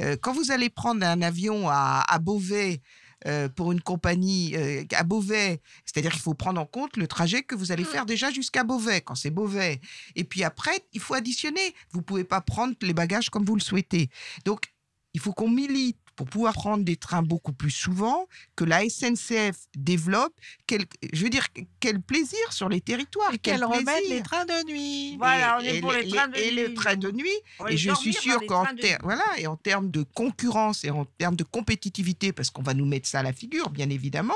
Euh, 0.00 0.16
quand 0.20 0.32
vous 0.32 0.50
allez 0.50 0.70
prendre 0.70 1.04
un 1.04 1.22
avion 1.22 1.68
à, 1.68 2.04
à 2.06 2.18
Beauvais, 2.18 2.80
euh, 3.26 3.48
pour 3.48 3.72
une 3.72 3.80
compagnie 3.80 4.54
euh, 4.54 4.84
à 4.92 5.02
Beauvais, 5.02 5.62
c'est-à-dire 5.86 6.12
qu'il 6.12 6.20
faut 6.20 6.34
prendre 6.34 6.60
en 6.60 6.66
compte 6.66 6.98
le 6.98 7.06
trajet 7.06 7.42
que 7.42 7.54
vous 7.54 7.72
allez 7.72 7.84
faire 7.84 8.04
déjà 8.04 8.30
jusqu'à 8.30 8.64
Beauvais, 8.64 9.00
quand 9.00 9.14
c'est 9.14 9.30
Beauvais. 9.30 9.80
Et 10.14 10.24
puis 10.24 10.44
après, 10.44 10.84
il 10.92 11.00
faut 11.00 11.14
additionner. 11.14 11.74
Vous 11.90 12.02
pouvez 12.02 12.24
pas 12.24 12.42
prendre 12.42 12.74
les 12.82 12.92
bagages 12.92 13.30
comme 13.30 13.46
vous 13.46 13.54
le 13.54 13.62
souhaitez. 13.62 14.10
Donc, 14.44 14.74
il 15.14 15.20
faut 15.20 15.32
qu'on 15.32 15.48
milite 15.48 15.96
pour 16.16 16.26
pouvoir 16.28 16.52
prendre 16.54 16.84
des 16.84 16.96
trains 16.96 17.22
beaucoup 17.22 17.52
plus 17.52 17.70
souvent, 17.70 18.28
que 18.56 18.64
la 18.64 18.88
SNCF 18.88 19.56
développe. 19.76 20.32
Quel, 20.66 20.84
je 21.12 21.22
veux 21.24 21.30
dire, 21.30 21.46
quel 21.80 22.00
plaisir 22.00 22.52
sur 22.52 22.68
les 22.68 22.80
territoires. 22.80 23.32
Et 23.34 23.38
quel 23.38 23.54
qu'elle 23.58 23.64
remette 23.64 23.84
plaisir. 23.96 24.16
les 24.16 24.22
trains 24.22 24.44
de 24.44 24.66
nuit. 24.70 25.16
Voilà, 25.18 25.58
on 25.58 25.62
Et- 25.62 25.66
est 25.66 25.76
et 25.76 25.80
pour 25.80 25.92
les 25.92 26.02
les- 26.04 26.10
trains 26.10 26.28
de 26.28 26.36
et 26.36 26.50
le 26.50 26.68
nuit, 26.68 26.74
train 26.74 26.94
nous. 26.94 27.00
de 27.02 27.10
nuit. 27.12 27.30
On 27.58 27.64
va 27.64 27.72
Et 27.72 27.76
je 27.76 27.92
suis 27.94 28.12
sûr 28.12 28.40
qu'en 28.46 28.64
ter- 28.76 28.98
voilà, 29.02 29.24
et 29.38 29.46
en 29.46 29.56
termes 29.56 29.90
de 29.90 30.02
concurrence 30.02 30.84
et 30.84 30.90
en 30.90 31.04
termes 31.04 31.36
de 31.36 31.44
compétitivité, 31.44 32.32
parce 32.32 32.50
qu'on 32.50 32.62
va 32.62 32.74
nous 32.74 32.86
mettre 32.86 33.08
ça 33.08 33.20
à 33.20 33.22
la 33.22 33.32
figure, 33.32 33.70
bien 33.70 33.90
évidemment, 33.90 34.34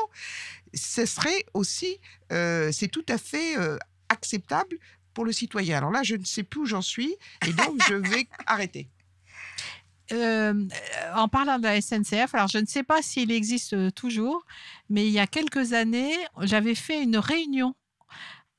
ce 0.74 1.06
serait 1.06 1.44
aussi, 1.54 1.98
euh, 2.32 2.70
c'est 2.72 2.88
tout 2.88 3.04
à 3.08 3.18
fait 3.18 3.56
euh, 3.56 3.78
acceptable 4.08 4.76
pour 5.14 5.24
le 5.24 5.32
citoyen. 5.32 5.78
Alors 5.78 5.90
là, 5.90 6.02
je 6.02 6.14
ne 6.16 6.24
sais 6.24 6.42
plus 6.42 6.60
où 6.62 6.66
j'en 6.66 6.82
suis, 6.82 7.14
et 7.46 7.52
donc 7.52 7.76
je 7.88 7.94
vais 7.94 8.26
arrêter. 8.46 8.88
Euh, 10.12 10.54
en 11.14 11.28
parlant 11.28 11.58
de 11.58 11.64
la 11.64 11.80
SNCF, 11.80 12.34
alors 12.34 12.48
je 12.48 12.58
ne 12.58 12.66
sais 12.66 12.82
pas 12.82 13.02
s'il 13.02 13.30
existe 13.30 13.74
euh, 13.74 13.90
toujours, 13.90 14.44
mais 14.88 15.06
il 15.06 15.12
y 15.12 15.18
a 15.18 15.26
quelques 15.26 15.74
années, 15.74 16.14
j'avais 16.42 16.74
fait 16.74 17.02
une 17.02 17.18
réunion 17.18 17.74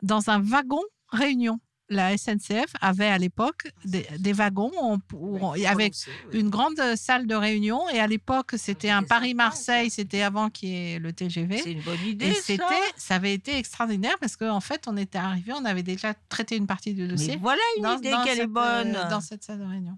dans 0.03 0.29
un 0.29 0.39
wagon 0.41 0.81
réunion. 1.11 1.59
La 1.91 2.15
SNCF 2.15 2.71
avait 2.81 3.07
à 3.07 3.17
l'époque 3.17 3.71
des, 3.83 4.05
des 4.19 4.31
wagons 4.31 4.69
on- 4.79 4.99
où 5.13 5.39
on- 5.41 5.53
avec 5.65 5.95
une 6.33 6.51
grande 6.51 6.79
salle 6.95 7.25
de 7.25 7.33
réunion 7.33 7.89
et 7.89 7.99
à 7.99 8.05
l'époque 8.05 8.51
c'était 8.57 8.91
un 8.91 9.01
Paris-Marseille, 9.01 9.89
c'était 9.89 10.21
avant 10.21 10.51
qu'il 10.51 10.69
y 10.69 10.93
ait 10.93 10.99
le 10.99 11.11
TGV. 11.13 11.57
C'est 11.57 11.71
une 11.71 11.81
bonne 11.81 11.99
idée. 12.05 12.27
Et 12.27 12.33
ça. 12.35 12.41
c'était, 12.43 12.63
ça 12.95 13.15
avait 13.15 13.33
été 13.33 13.57
extraordinaire 13.57 14.17
parce 14.21 14.35
qu'en 14.35 14.59
fait, 14.59 14.83
on 14.85 14.97
était 14.97 15.17
arrivé, 15.17 15.51
on 15.53 15.65
avait 15.65 15.81
déjà 15.81 16.13
traité 16.29 16.57
une 16.57 16.67
partie 16.67 16.93
du 16.93 17.07
dossier. 17.07 17.37
Mais 17.37 17.41
voilà 17.41 17.61
une 17.77 17.97
idée 17.97 18.11
qu'elle 18.23 18.37
est 18.37 18.41
cette, 18.41 18.49
bonne. 18.51 18.95
euh, 18.95 19.09
dans 19.09 19.21
cette 19.21 19.43
salle 19.43 19.57
de 19.57 19.65
réunion. 19.65 19.97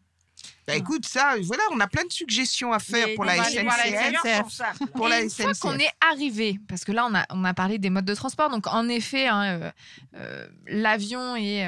Bah, 0.71 0.77
écoute, 0.77 1.05
ça, 1.05 1.35
voilà, 1.43 1.63
on 1.71 1.79
a 1.79 1.87
plein 1.87 2.05
de 2.05 2.11
suggestions 2.11 2.71
à 2.73 2.79
faire 2.79 3.07
pour 3.15 3.25
la 3.25 3.43
SNCF. 3.43 3.61
sont 4.43 4.49
simples. 4.49 4.91
Pour 4.95 5.07
la 5.07 5.19
Et 5.19 5.23
une 5.23 5.29
fois 5.29 5.53
SNCF. 5.53 5.59
qu'on 5.59 5.77
est 5.77 5.91
arrivé, 6.11 6.59
parce 6.67 6.85
que 6.85 6.91
là 6.91 7.05
on 7.09 7.15
a, 7.15 7.25
on 7.29 7.43
a 7.43 7.53
parlé 7.53 7.77
des 7.77 7.89
modes 7.89 8.05
de 8.05 8.15
transport, 8.15 8.49
donc 8.49 8.67
en 8.67 8.87
effet, 8.89 9.27
hein, 9.27 9.43
euh, 9.43 9.71
euh, 10.15 10.47
l'avion 10.67 11.35
est. 11.35 11.65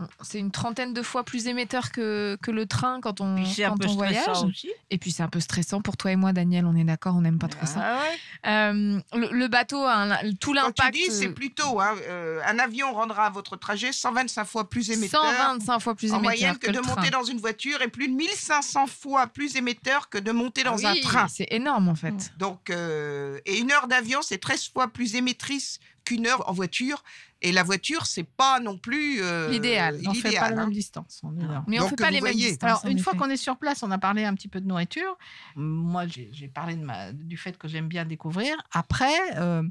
euh, 0.00 0.04
c'est 0.22 0.38
une 0.38 0.50
trentaine 0.50 0.92
de 0.92 1.02
fois 1.02 1.24
plus 1.24 1.46
émetteur 1.46 1.92
que, 1.92 2.36
que 2.42 2.50
le 2.50 2.66
train 2.66 3.00
quand 3.00 3.20
on, 3.20 3.36
Puis 3.36 3.46
c'est 3.46 3.64
un 3.64 3.70
quand 3.70 3.78
peu 3.78 3.88
on 3.88 3.94
voyage. 3.94 4.26
aussi. 4.44 4.70
Et 4.90 4.98
puis 4.98 5.10
c'est 5.12 5.22
un 5.22 5.28
peu 5.28 5.40
stressant 5.40 5.80
pour 5.80 5.96
toi 5.96 6.10
et 6.12 6.16
moi, 6.16 6.32
Daniel, 6.32 6.66
on 6.66 6.74
est 6.76 6.84
d'accord, 6.84 7.14
on 7.16 7.20
n'aime 7.20 7.38
pas 7.38 7.48
trop 7.48 7.64
ça. 7.66 7.80
Ah 7.82 7.98
ouais. 8.00 8.50
Euh, 8.50 9.00
le, 9.14 9.28
le 9.32 9.48
bateau, 9.48 9.82
a 9.84 9.94
un- 9.94 10.32
tout 10.40 10.52
Quand 10.52 10.60
tu 10.72 10.82
l'impact. 10.82 10.94
dis, 10.94 11.10
c'est 11.10 11.28
plutôt, 11.28 11.80
hein, 11.80 11.94
euh, 12.08 12.40
un 12.46 12.58
avion 12.58 12.92
rendra 12.92 13.30
votre 13.30 13.56
trajet 13.56 13.92
125 13.92 14.44
fois 14.44 14.68
plus 14.68 14.90
émetteur. 14.90 15.22
125 15.24 15.78
fois 15.80 15.94
plus 15.94 16.12
en 16.12 16.18
émetteur 16.18 16.22
moyenne 16.22 16.58
que, 16.58 16.66
que 16.66 16.72
de 16.72 16.78
train. 16.80 16.94
monter 16.96 17.10
dans 17.10 17.24
une 17.24 17.38
voiture 17.38 17.80
et 17.82 17.88
plus 17.88 18.08
de 18.08 18.14
1500 18.14 18.86
fois 18.86 19.26
plus 19.28 19.56
émetteur 19.56 20.08
que 20.08 20.18
de 20.18 20.32
monter 20.32 20.62
dans 20.64 20.76
Ah 20.84 20.88
un 20.90 21.00
train. 21.00 21.28
C'est 21.28 21.48
énorme 21.50 21.88
en 21.88 21.94
fait. 21.94 22.32
Donc, 22.38 22.70
euh, 22.70 23.38
et 23.46 23.58
une 23.58 23.70
heure 23.72 23.86
d'avion, 23.86 24.20
c'est 24.22 24.38
13 24.38 24.68
fois 24.72 24.88
plus 24.88 25.14
émettrice 25.14 25.78
qu'une 26.04 26.26
heure 26.26 26.48
en 26.48 26.52
voiture. 26.52 27.02
Et 27.42 27.52
la 27.52 27.62
voiture, 27.62 28.06
c'est 28.06 28.24
pas 28.24 28.58
non 28.58 28.78
plus 28.78 29.22
euh, 29.22 29.50
L'idéal. 29.50 30.00
On 30.06 30.10
ne 30.10 30.14
fait 30.14 30.22
pas 30.22 30.28
l'idéal, 30.28 30.54
la 30.54 30.62
hein. 30.62 30.64
même 30.64 30.72
distance. 30.72 31.20
on. 31.22 31.32
Mais 31.66 31.78
on 31.78 31.82
Donc, 31.82 31.90
fait 31.90 31.96
pas 31.96 32.10
les 32.10 32.22
mêmes 32.22 32.34
distances. 32.34 32.62
Alors, 32.62 32.86
une 32.86 32.98
fois 32.98 33.14
qu'on 33.14 33.28
est 33.28 33.36
sur 33.36 33.58
place, 33.58 33.82
on 33.82 33.90
a 33.90 33.98
parlé 33.98 34.24
un 34.24 34.34
petit 34.34 34.48
peu 34.48 34.60
de 34.60 34.66
nourriture. 34.66 35.18
Moi, 35.54 36.06
j'ai 36.06 36.30
j'ai 36.32 36.48
parlé 36.48 36.76
de 36.76 36.84
ma, 36.84 37.12
du 37.12 37.36
fait 37.36 37.58
que 37.58 37.68
j'aime 37.68 37.88
bien 37.88 38.06
découvrir. 38.06 38.56
Après, 38.72 39.18
euh, 39.36 39.62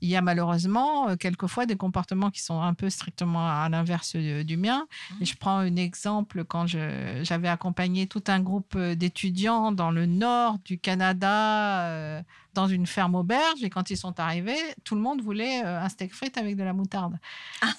il 0.00 0.08
y 0.08 0.16
a 0.16 0.20
malheureusement 0.20 1.08
euh, 1.08 1.16
quelquefois 1.16 1.66
des 1.66 1.76
comportements 1.76 2.30
qui 2.30 2.42
sont 2.42 2.60
un 2.60 2.74
peu 2.74 2.90
strictement 2.90 3.48
à 3.48 3.68
l'inverse 3.68 4.12
euh, 4.16 4.44
du 4.44 4.56
mien. 4.56 4.86
Et 5.20 5.24
je 5.24 5.36
prends 5.36 5.58
un 5.58 5.76
exemple 5.76 6.44
quand 6.44 6.66
j'avais 6.66 7.48
accompagné 7.48 8.06
tout 8.06 8.22
un 8.28 8.40
groupe 8.40 8.74
euh, 8.76 8.94
d'étudiants 8.94 9.72
dans 9.72 9.90
le 9.90 10.06
nord 10.06 10.58
du 10.64 10.78
Canada, 10.78 11.86
euh, 11.88 12.22
dans 12.54 12.66
une 12.66 12.86
ferme 12.86 13.14
auberge. 13.14 13.62
Et 13.62 13.70
quand 13.70 13.90
ils 13.90 13.96
sont 13.96 14.18
arrivés, 14.20 14.58
tout 14.84 14.94
le 14.94 15.00
monde 15.00 15.22
voulait 15.22 15.60
un 15.62 15.88
steak 15.88 16.14
frites 16.14 16.38
avec 16.38 16.56
de 16.56 16.62
la 16.62 16.72
moutarde. 16.72 17.18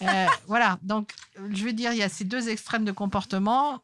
Euh, 0.01 0.25
voilà. 0.47 0.77
Donc, 0.83 1.13
je 1.51 1.63
veux 1.63 1.73
dire, 1.73 1.91
il 1.93 1.97
y 1.97 2.03
a 2.03 2.09
ces 2.09 2.25
deux 2.25 2.49
extrêmes 2.49 2.85
de 2.85 2.91
comportement. 2.91 3.81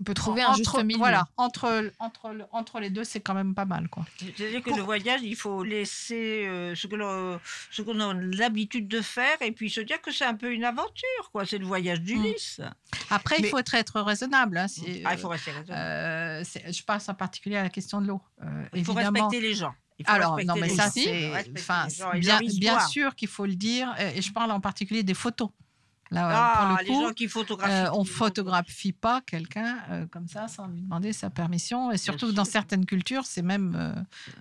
On 0.00 0.04
peut 0.04 0.14
trouver 0.14 0.42
un 0.42 0.54
juste 0.54 0.82
milieu. 0.82 0.98
Voilà, 0.98 1.28
entre, 1.36 1.90
entre, 1.98 2.30
le- 2.30 2.44
entre 2.52 2.80
les 2.80 2.90
deux, 2.90 3.04
c'est 3.04 3.20
quand 3.20 3.34
même 3.34 3.54
pas 3.54 3.64
mal. 3.64 3.88
Quoi. 3.88 4.04
C'est-à-dire 4.18 4.62
que 4.62 4.70
le 4.70 4.82
voyage, 4.82 5.20
il 5.22 5.36
faut 5.36 5.62
laisser 5.62 6.46
euh, 6.46 6.74
ce 6.74 6.86
que 6.86 6.96
l'on 7.90 8.10
a 8.10 8.14
l'habitude 8.14 8.88
de 8.88 9.00
faire 9.00 9.36
et 9.40 9.52
puis 9.52 9.70
se 9.70 9.80
dire 9.80 10.00
que 10.02 10.10
c'est 10.12 10.24
un 10.24 10.34
peu 10.34 10.52
une 10.52 10.64
aventure, 10.64 11.30
quoi. 11.32 11.46
C'est 11.46 11.58
le 11.58 11.66
voyage 11.66 12.00
d'Ulysse. 12.00 12.60
Après, 13.10 13.36
il 13.38 13.46
faut 13.46 13.58
être, 13.58 13.74
être 13.74 14.00
raisonnable. 14.00 14.58
hein, 14.58 14.68
si, 14.68 15.02
Ah, 15.04 15.14
il 15.14 15.18
faut 15.18 15.28
rester 15.28 15.52
raisonnable. 15.52 15.72
euh, 15.72 16.42
c'est- 16.44 16.72
je 16.72 16.82
pense 16.84 17.08
en 17.08 17.14
particulier 17.14 17.56
à 17.56 17.62
la 17.62 17.70
question 17.70 18.00
de 18.00 18.06
l'eau. 18.08 18.20
Euh, 18.42 18.64
il 18.74 18.84
faut 18.84 18.92
évidemment. 18.92 19.24
respecter 19.28 19.40
les 19.46 19.54
gens. 19.54 19.74
Alors, 20.06 20.38
non, 20.44 20.56
mais 20.56 20.68
ça, 20.70 20.90
c'est. 20.90 21.30
Enfin, 21.56 21.86
bien, 22.18 22.40
bien 22.40 22.80
sûr 22.88 23.14
qu'il 23.14 23.28
faut 23.28 23.46
le 23.46 23.54
dire. 23.54 23.94
euh, 24.00 24.10
Et 24.16 24.22
je 24.22 24.32
parle 24.32 24.50
en 24.50 24.58
particulier 24.60 25.04
des 25.04 25.14
photos. 25.14 25.50
Là, 26.10 26.28
euh, 26.28 26.32
Ah, 26.36 26.58
pour 26.58 26.76
le 26.78 26.84
les 26.84 26.90
coup, 26.92 27.06
gens 27.08 27.12
qui 27.12 27.28
photographient. 27.28 27.86
euh, 27.86 27.90
on 27.94 28.04
photographie 28.04 28.92
pas 28.92 29.20
quelqu'un 29.22 29.78
euh, 29.90 30.06
comme 30.10 30.28
ça 30.28 30.48
sans 30.48 30.66
lui 30.68 30.80
demander 30.82 31.12
sa 31.12 31.30
permission. 31.30 31.90
Et 31.90 31.96
surtout 31.96 32.26
que 32.28 32.32
dans 32.32 32.44
certaines 32.44 32.86
cultures, 32.86 33.24
c'est 33.24 33.42
même 33.42 33.74
euh, 33.76 33.94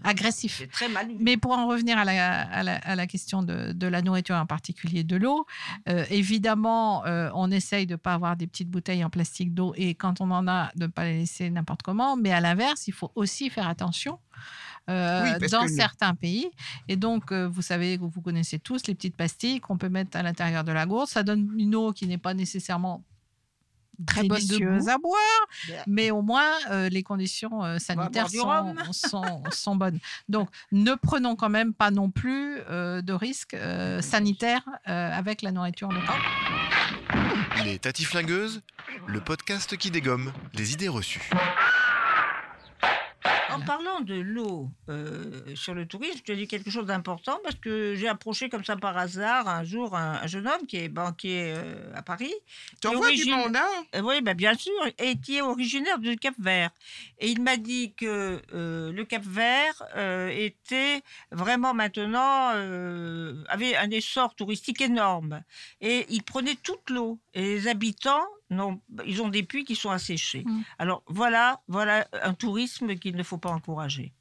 agressif. 0.04 0.58
C'est 0.60 0.72
très 0.72 0.90
mal. 0.90 1.08
Mais 1.20 1.38
pour 1.38 1.54
en 1.58 1.68
revenir 1.68 1.98
à 1.98 2.06
la, 2.06 2.42
à 2.42 2.64
la, 2.64 2.76
à 2.76 2.96
la 2.96 3.08
question 3.08 3.44
de, 3.44 3.72
de 3.72 3.88
la 3.88 4.02
nourriture, 4.02 4.36
en 4.36 4.46
particulier 4.46 5.04
de 5.04 5.16
l'eau, 5.16 5.46
évidemment, 6.10 7.04
on 7.36 7.52
essaye 7.52 7.86
de 7.86 7.94
ne 7.94 7.98
pas 7.98 8.14
avoir 8.14 8.36
des 8.36 8.48
petites 8.48 8.70
bouteilles 8.70 9.04
en 9.04 9.10
plastique 9.10 9.54
d'eau 9.54 9.74
et 9.76 9.96
quand 9.96 10.22
on 10.22 10.32
en 10.32 10.48
a, 10.48 10.72
de 10.76 10.84
ne 10.84 10.88
pas 10.88 11.06
les 11.06 11.20
laisser 11.20 11.50
n'importe 11.50 11.82
comment. 11.82 12.16
Mais 12.16 12.32
à 12.32 12.40
l'inverse, 12.42 12.88
il 12.88 12.94
faut 12.94 13.12
aussi 13.16 13.50
faire 13.50 13.68
attention. 13.68 14.20
Euh, 14.90 15.38
Oui, 15.40 15.48
dans 15.50 15.66
que 15.66 15.72
certains 15.72 16.16
pays. 16.16 16.50
Et 16.88 16.96
donc, 16.96 17.32
euh, 17.32 17.48
vous 17.48 17.62
savez, 17.62 17.98
vous 17.98 18.22
connaissez 18.22 18.60
tous 18.60 18.88
les 18.88 18.96
petites 18.96 19.16
pastilles 19.16 19.60
qu'on 19.60 19.78
peut 19.78 19.90
mettre 19.90 20.18
à 20.18 20.24
l'intérieur 20.24 20.64
de 20.64 20.72
la 20.72 20.86
gourde. 20.86 21.08
Ça 21.08 21.24
donne 21.24 21.50
une 21.58 21.76
eau 21.76 21.92
qui 21.92 22.08
n'est 22.08 22.18
pas 22.18 22.34
nécessairement 22.34 23.04
Très 24.08 24.24
bonne 24.24 24.90
à 24.90 24.98
boire, 24.98 25.78
mais 25.86 26.10
au 26.10 26.24
moins 26.24 26.50
euh, 26.72 26.90
les 26.90 27.04
conditions 27.04 27.64
euh, 27.64 27.78
sanitaires 27.78 28.30
sont, 28.30 28.48
rhum. 28.48 28.76
sont, 28.92 29.44
sont 29.52 29.76
bonnes. 29.76 30.00
Donc 30.28 30.50
ne 30.72 30.96
prenons 30.96 31.36
quand 31.36 31.50
même 31.50 31.74
pas 31.74 31.92
non 31.92 32.10
plus 32.10 32.58
euh, 32.70 33.02
de 33.02 33.14
risques 33.14 33.54
euh, 33.54 34.02
sanitaires 34.02 34.68
euh, 34.88 35.12
avec 35.12 35.44
la 35.44 35.52
nourriture 35.52 35.92
locale. 35.92 36.20
Les 37.64 37.78
Tatiflingueuses, 37.78 38.64
le 39.06 39.22
podcast 39.22 39.78
qui 39.78 39.92
dégomme 39.92 40.34
les 40.56 40.74
idées 40.74 40.90
reçues. 40.90 41.30
En 43.52 43.62
parlant 43.62 44.02
de 44.02 44.16
l'eau 44.16 44.70
euh, 44.90 45.24
sur 45.56 45.74
le 45.74 45.86
tourisme, 45.86 46.18
je 46.18 46.24
te 46.24 46.32
dis 46.32 46.48
quelque 46.48 46.70
chose 46.72 46.86
d'important 46.86 47.40
parce 47.44 47.56
que 47.56 47.94
j'ai 47.96 48.08
approché 48.08 48.50
comme 48.50 48.66
ça 48.66 48.76
par 48.76 48.98
hasard 48.98 49.48
un 49.48 49.64
jour 49.64 49.96
un, 49.96 50.20
un 50.24 50.28
jeune 50.28 50.48
homme 50.48 50.66
qui 50.68 50.78
est 50.78 50.90
banquier 50.90 51.54
euh, 51.56 51.92
à 51.96 52.02
Paris. 52.02 52.34
Tu 52.82 52.88
envoies 52.88 53.12
du 53.12 53.26
monde, 53.26 53.56
hein? 53.56 53.86
Euh, 53.96 54.02
Oui, 54.02 54.22
bah, 54.22 54.34
bien 54.34 54.56
sûr, 54.56 54.74
et 54.98 55.18
qui 55.18 55.38
est 55.38 55.42
originaire 55.42 56.00
du 56.00 56.18
Cap 56.18 56.34
Vert. 56.40 56.72
Et 57.20 57.30
il 57.30 57.42
m'a 57.42 57.58
dit 57.58 57.94
que 57.94 58.42
le 58.52 59.04
Cap 59.04 59.24
Vert 59.24 59.84
était 60.32 61.02
vraiment 61.32 61.74
maintenant 61.74 62.52
avait 63.54 63.76
un 63.76 63.90
essor 63.92 64.36
touristique 64.36 64.82
énorme. 64.82 65.44
Et 65.80 66.06
il 66.10 66.24
prenait 66.24 66.56
toute 66.56 66.90
l'eau. 66.90 67.20
Et 67.34 67.42
les 67.42 67.68
habitants, 67.68 68.26
non, 68.50 68.82
ils 69.06 69.22
ont 69.22 69.30
des 69.30 69.44
puits 69.44 69.64
qui 69.64 69.76
sont 69.76 69.92
asséchés. 69.92 70.44
Mm. 70.46 70.62
Alors 70.80 71.04
voilà, 71.08 71.62
voilà 71.68 72.08
un 72.12 72.34
tourisme 72.34 72.96
qu'il 72.96 73.16
ne 73.16 73.24
faut 73.24 73.38
pas 73.38 73.52
encourager. 73.52 74.14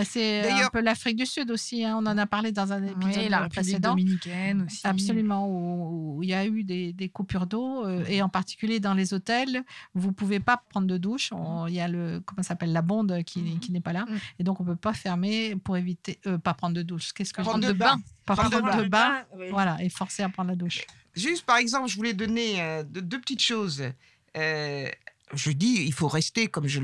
Ah, 0.00 0.04
C'est 0.04 0.40
un 0.40 0.42
D'ailleurs- 0.42 0.70
peu 0.70 0.80
l'Afrique 0.80 1.16
du 1.16 1.26
Sud 1.26 1.50
aussi. 1.50 1.84
hein, 1.84 1.96
On 1.98 2.06
en 2.06 2.16
a 2.18 2.26
parlé 2.26 2.52
dans 2.52 2.72
un 2.72 2.82
épisode 2.84 3.16
Oui, 3.16 3.28
la 3.28 3.38
République 3.40 3.52
précédent. 3.52 3.90
dominicaine 3.90 4.62
aussi. 4.62 4.80
Absolument, 4.86 5.46
où, 5.48 6.18
où 6.18 6.22
il 6.22 6.28
y 6.30 6.34
a 6.34 6.46
eu 6.46 6.64
des, 6.64 6.92
des 6.92 7.08
coupures 7.08 7.46
d'eau, 7.46 7.84
euh, 7.86 8.04
et 8.08 8.22
en 8.22 8.28
particulier 8.28 8.80
dans 8.80 8.94
les 8.94 9.14
hôtels, 9.14 9.62
vous 9.94 10.12
pouvez 10.12 10.40
pas 10.40 10.62
prendre 10.70 10.86
de 10.86 10.96
douche. 10.96 11.30
On- 11.32 11.66
Il 11.66 11.74
y 11.74 11.80
a 11.80 11.88
le, 11.88 12.20
comment 12.24 12.42
s'appelle, 12.42 12.72
la 12.72 12.82
bonde 12.82 13.22
qui, 13.24 13.58
qui 13.58 13.72
n'est 13.72 13.80
pas 13.80 13.92
là, 13.92 14.04
Mm. 14.08 14.16
et 14.40 14.44
donc 14.44 14.60
on 14.60 14.64
peut 14.64 14.76
pas 14.76 14.92
fermer 14.94 15.56
pour 15.56 15.76
éviter, 15.76 16.18
euh, 16.26 16.38
pas 16.38 16.54
prendre 16.54 16.74
de 16.74 16.82
douche. 16.82 17.12
Qu'est-ce 17.12 17.32
que 17.32 17.42
je 17.42 17.48
Prendre 17.48 17.66
de 17.66 17.72
bain. 17.72 17.96
Pas 18.24 18.34
Prendre 18.36 18.50
prendre, 18.60 18.76
de 18.78 18.84
de 18.84 18.88
bain. 18.88 19.10
bain, 19.10 19.24
Oui. 19.38 19.46
voilà, 19.50 19.76
et 19.82 19.88
forcer 19.88 20.22
à 20.22 20.28
prendre 20.28 20.50
la 20.50 20.56
douche. 20.56 20.84
Juste 21.14 21.44
par 21.44 21.56
exemple, 21.56 21.88
je 21.88 21.96
voulais 21.96 22.14
donner 22.14 22.60
euh, 22.62 22.84
deux, 22.84 23.02
deux 23.02 23.20
petites 23.20 23.42
choses. 23.42 23.82
Euh, 24.36 24.88
je 25.34 25.50
dis, 25.50 25.84
il 25.84 25.92
faut 25.92 26.08
rester, 26.08 26.48
comme 26.48 26.66
je 26.66 26.80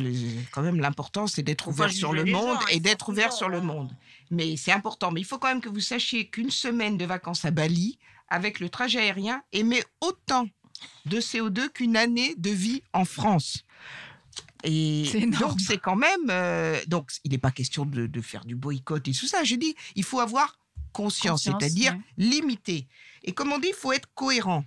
quand 0.52 0.62
même, 0.62 0.80
l'important, 0.80 1.26
c'est 1.26 1.42
d'être 1.42 1.64
Faut 1.64 1.70
pas 1.70 1.84
ouvert 1.84 1.92
sur 1.92 2.12
le 2.12 2.24
monde 2.24 2.60
gens, 2.60 2.66
et 2.68 2.80
d'être 2.80 3.08
ouvert 3.08 3.32
sur 3.32 3.48
le 3.48 3.60
monde. 3.60 3.94
Mais 4.30 4.56
c'est 4.56 4.72
important. 4.72 5.10
Mais 5.12 5.20
il 5.20 5.24
faut 5.24 5.38
quand 5.38 5.48
même 5.48 5.60
que 5.60 5.68
vous 5.68 5.80
sachiez 5.80 6.28
qu'une 6.28 6.50
semaine 6.50 6.96
de 6.96 7.04
vacances 7.04 7.44
à 7.44 7.50
Bali, 7.50 7.98
avec 8.28 8.60
le 8.60 8.68
trajet 8.68 9.00
aérien, 9.00 9.42
émet 9.52 9.82
autant 10.00 10.48
de 11.06 11.20
CO2 11.20 11.68
qu'une 11.70 11.96
année 11.96 12.34
de 12.36 12.50
vie 12.50 12.82
en 12.92 13.04
France. 13.04 13.64
Et 14.64 15.04
donc, 15.38 15.60
c'est 15.60 15.78
quand 15.78 15.96
même. 15.96 16.30
euh, 16.30 16.80
donc, 16.86 17.10
il 17.24 17.32
n'est 17.32 17.38
pas 17.38 17.50
question 17.50 17.84
de, 17.84 18.06
de 18.06 18.20
faire 18.20 18.44
du 18.44 18.56
boycott 18.56 19.06
et 19.06 19.12
tout 19.12 19.26
ça. 19.26 19.44
Je 19.44 19.56
dis, 19.56 19.74
il 19.94 20.04
faut 20.04 20.20
avoir 20.20 20.58
conscience, 20.92 21.44
Conscience, 21.44 21.60
c'est-à-dire 21.60 21.92
ouais. 21.92 22.00
limiter. 22.16 22.86
Et 23.24 23.32
comme 23.32 23.52
on 23.52 23.58
dit, 23.58 23.68
il 23.68 23.74
faut 23.74 23.92
être 23.92 24.08
cohérent. 24.14 24.64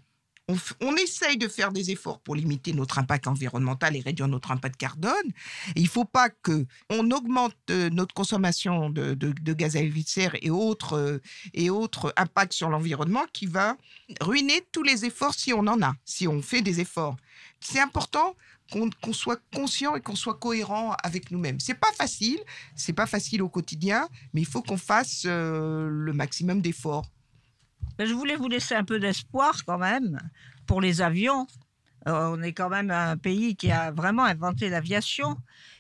On, 0.50 0.96
essaye 0.96 1.38
de 1.38 1.50
faire 1.50 1.74
des 1.74 1.92
efforts 1.92 2.22
pour 2.22 2.34
limiter 2.34 2.72
notre 2.72 3.00
impact 3.00 3.28
environnemental 3.28 3.98
et 3.98 4.00
réduire 4.00 4.30
notre 4.30 4.52
impact 4.52 4.78
carbone. 4.78 5.12
Il 5.76 5.84
ne 5.84 5.90
faut 5.90 6.06
pas 6.06 6.30
que 6.30 6.66
on 6.90 7.12
augmente 7.12 7.56
euh, 7.70 7.90
notre 7.90 8.14
consommation 8.14 8.90
de, 8.90 9.14
gaz 9.54 9.76
à 9.76 9.82
effet 9.82 10.04
de 10.04 10.08
serre 10.08 10.36
et 10.42 10.50
autres, 10.50 10.94
euh, 10.94 11.22
et 11.54 11.70
autres 11.70 12.14
impacts 12.16 12.54
sur 12.54 12.70
l'environnement 12.70 13.26
qui 13.34 13.46
va 13.46 13.76
ruiner 14.22 14.66
tous 14.72 14.84
les 14.84 15.04
efforts 15.04 15.34
si 15.34 15.52
on 15.52 15.68
en 15.68 15.82
a, 15.82 15.94
si 16.06 16.30
on 16.30 16.42
fait 16.42 16.62
des 16.62 16.80
efforts. 16.80 17.18
C'est 17.60 17.82
important 17.82 18.34
qu'on 18.72 18.90
qu'on 19.02 19.14
soit 19.14 19.42
conscient 19.54 19.96
et 19.96 20.02
qu'on 20.02 20.16
soit 20.16 20.36
cohérent 20.36 20.96
avec 21.04 21.32
nous-mêmes. 21.32 21.60
C'est 21.60 21.80
pas 21.80 21.92
facile, 21.94 22.40
c'est 22.76 22.94
pas 22.94 23.06
facile 23.06 23.42
au 23.42 23.50
quotidien, 23.50 24.08
mais 24.34 24.42
il 24.42 24.48
faut 24.48 24.62
qu'on 24.62 24.78
fasse 24.78 25.24
euh, 25.26 25.90
le 25.90 26.14
maximum 26.14 26.62
d'efforts. 26.62 27.06
Je 28.00 28.14
voulais 28.14 28.36
vous 28.36 28.48
laisser 28.48 28.76
un 28.76 28.84
peu 28.84 29.00
d'espoir 29.00 29.66
quand 29.66 29.78
même 29.78 30.20
pour 30.66 30.82
les 30.82 31.02
avions. 31.02 31.48
Euh, 32.08 32.30
on 32.32 32.42
est 32.42 32.54
quand 32.54 32.70
même 32.70 32.92
un 32.92 33.18
pays 33.18 33.56
qui 33.56 33.72
a 33.72 33.92
vraiment 33.92 34.24
inventé 34.24 34.70
l'aviation 34.70 35.38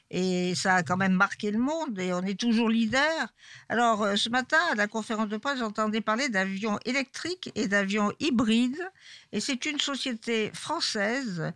et 0.09 0.55
ça 0.55 0.75
a 0.75 0.83
quand 0.83 0.97
même 0.97 1.13
marqué 1.13 1.51
le 1.51 1.59
monde 1.59 1.99
et 1.99 2.13
on 2.13 2.21
est 2.21 2.39
toujours 2.39 2.69
leader. 2.69 3.27
Alors 3.69 4.03
euh, 4.03 4.15
ce 4.15 4.29
matin 4.29 4.57
à 4.71 4.75
la 4.75 4.87
conférence 4.87 5.29
de 5.29 5.37
presse, 5.37 5.59
j'entendais 5.59 6.01
parler 6.01 6.29
d'avions 6.29 6.79
électriques 6.85 7.51
et 7.55 7.67
d'avions 7.67 8.11
hybrides 8.19 8.89
et 9.31 9.39
c'est 9.39 9.65
une 9.65 9.79
société 9.79 10.51
française 10.53 11.53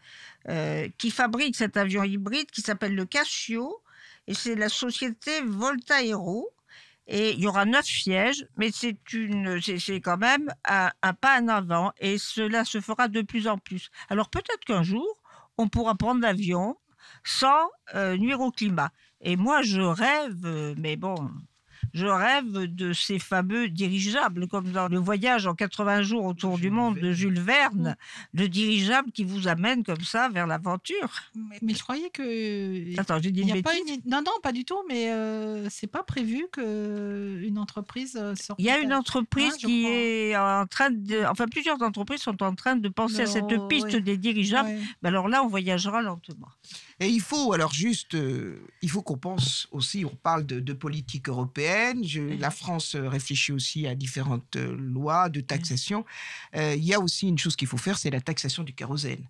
euh, 0.47 0.87
qui 0.97 1.11
fabrique 1.11 1.55
cet 1.55 1.75
avion 1.75 2.03
hybride 2.03 2.51
qui 2.51 2.61
s'appelle 2.61 2.95
le 2.95 3.05
Casio 3.05 3.81
et 4.27 4.33
c'est 4.33 4.55
la 4.55 4.69
société 4.69 5.41
Volta 5.41 6.03
Aero. 6.03 6.49
Et 7.07 7.31
il 7.33 7.39
y 7.39 7.47
aura 7.47 7.65
neuf 7.65 7.85
sièges, 7.85 8.45
mais 8.57 8.71
c'est 8.71 9.13
une, 9.13 9.59
quand 10.03 10.17
même 10.17 10.53
un, 10.67 10.91
un 11.01 11.13
pas 11.13 11.41
en 11.41 11.47
avant, 11.47 11.91
et 11.99 12.17
cela 12.17 12.63
se 12.63 12.79
fera 12.79 13.07
de 13.07 13.21
plus 13.21 13.47
en 13.47 13.57
plus. 13.57 13.89
Alors 14.09 14.29
peut-être 14.29 14.63
qu'un 14.65 14.83
jour, 14.83 15.21
on 15.57 15.67
pourra 15.67 15.95
prendre 15.95 16.21
l'avion 16.21 16.77
sans 17.23 17.69
euh, 17.95 18.17
nuire 18.17 18.39
au 18.39 18.51
climat. 18.51 18.91
Et 19.21 19.35
moi, 19.35 19.61
je 19.61 19.81
rêve, 19.81 20.75
mais 20.77 20.95
bon, 20.95 21.29
je 21.93 22.05
rêve 22.05 22.51
de 22.65 22.93
ces 22.93 23.19
fameux 23.19 23.69
dirigeables, 23.69 24.47
comme 24.47 24.71
dans 24.71 24.87
le 24.87 24.97
voyage 24.99 25.47
en 25.47 25.53
80 25.55 26.01
jours 26.03 26.25
autour 26.25 26.57
du 26.57 26.69
monde 26.69 26.97
de 26.99 27.11
Jules 27.11 27.39
Verne, 27.39 27.95
le 28.33 28.47
dirigeable 28.47 29.11
qui 29.11 29.23
vous 29.23 29.47
amène 29.47 29.83
comme 29.83 30.01
ça 30.01 30.29
vers 30.29 30.47
l'aventure. 30.47 31.09
Mais, 31.35 31.57
mais 31.61 31.73
je 31.73 31.83
croyais 31.83 32.09
que. 32.09 32.99
Attends, 32.99 33.19
j'ai 33.21 33.31
dit 33.31 33.41
une 33.41 33.61
pas 33.61 33.75
une- 33.75 34.01
Non, 34.09 34.21
non, 34.25 34.31
pas 34.41 34.51
du 34.51 34.65
tout, 34.65 34.81
mais 34.87 35.11
euh, 35.11 35.67
c'est 35.69 35.87
pas 35.87 36.03
prévu 36.03 36.45
qu'une 36.51 37.57
entreprise 37.57 38.17
euh, 38.19 38.35
sorte. 38.35 38.59
Il 38.59 38.65
y 38.65 38.69
a 38.71 38.79
une 38.79 38.93
entreprise 38.93 39.53
je 39.59 39.65
qui 39.67 39.85
est 39.87 40.35
en 40.37 40.65
train 40.67 40.89
de. 40.91 41.23
Enfin, 41.29 41.45
plusieurs 41.47 41.81
entreprises 41.81 42.21
sont 42.21 42.41
en 42.43 42.55
train 42.55 42.75
de 42.75 42.89
penser 42.89 43.21
à 43.21 43.25
cette 43.25 43.51
Non, 43.51 43.67
piste 43.67 43.93
ouais. 43.93 44.01
des 44.01 44.17
dirigeables. 44.17 44.69
Ouais. 44.69 44.79
Mais 45.01 45.09
alors 45.09 45.27
là, 45.27 45.43
on 45.43 45.47
voyagera 45.47 46.01
lentement. 46.01 46.47
Et 47.01 47.07
il 47.09 47.19
faut, 47.19 47.51
alors 47.51 47.73
juste, 47.73 48.13
euh, 48.13 48.61
il 48.83 48.89
faut 48.89 49.01
qu'on 49.01 49.17
pense 49.17 49.67
aussi, 49.71 50.05
on 50.05 50.15
parle 50.15 50.45
de, 50.45 50.59
de 50.59 50.73
politique 50.73 51.27
européenne. 51.29 52.03
Je- 52.05 52.21
la 52.39 52.51
France 52.51 52.93
euh, 52.95 53.09
réfléchit 53.09 53.51
aussi 53.51 53.87
à 53.87 53.95
différentes 53.95 54.55
euh, 54.55 54.75
lois 54.77 55.27
de 55.29 55.41
taxation. 55.41 56.05
Euh, 56.55 56.75
il 56.77 56.83
y 56.85 56.93
a 56.93 56.99
aussi 56.99 57.27
une 57.27 57.39
chose 57.39 57.55
qu'il 57.55 57.67
faut 57.67 57.77
faire, 57.77 57.97
c'est 57.97 58.11
la 58.11 58.21
taxation 58.21 58.61
du 58.63 58.73
kérosène. 58.73 59.23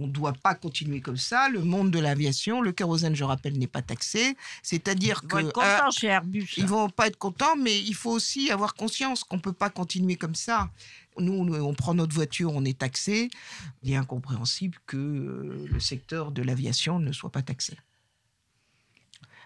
On 0.00 0.06
ne 0.06 0.12
doit 0.12 0.32
pas 0.32 0.54
continuer 0.54 1.00
comme 1.00 1.16
ça. 1.16 1.48
Le 1.48 1.60
monde 1.62 1.90
de 1.90 1.98
l'aviation, 1.98 2.60
le 2.62 2.70
kérosène, 2.72 3.14
je 3.16 3.24
rappelle, 3.24 3.58
n'est 3.58 3.66
pas 3.66 3.82
taxé. 3.82 4.36
C'est-à-dire 4.62 5.20
Ils 5.24 5.28
que. 5.28 5.34
vont 5.34 5.40
être 5.48 5.58
euh, 5.58 5.76
contents 5.78 5.90
chez 5.90 6.06
Airbus. 6.06 6.48
ils 6.56 6.66
vont 6.66 6.88
pas 6.88 7.08
être 7.08 7.18
contents, 7.18 7.56
mais 7.56 7.78
il 7.80 7.94
faut 7.94 8.12
aussi 8.12 8.50
avoir 8.50 8.74
conscience 8.74 9.22
qu'on 9.24 9.40
peut 9.40 9.52
pas 9.52 9.70
continuer 9.70 10.16
comme 10.16 10.36
ça. 10.36 10.70
Nous, 11.20 11.32
on 11.32 11.74
prend 11.74 11.94
notre 11.94 12.14
voiture, 12.14 12.52
on 12.54 12.64
est 12.64 12.78
taxé. 12.78 13.30
Il 13.82 13.92
est 13.92 13.96
incompréhensible 13.96 14.78
que 14.86 14.96
euh, 14.96 15.66
le 15.70 15.80
secteur 15.80 16.32
de 16.32 16.42
l'aviation 16.42 16.98
ne 16.98 17.12
soit 17.12 17.30
pas 17.30 17.42
taxé. 17.42 17.76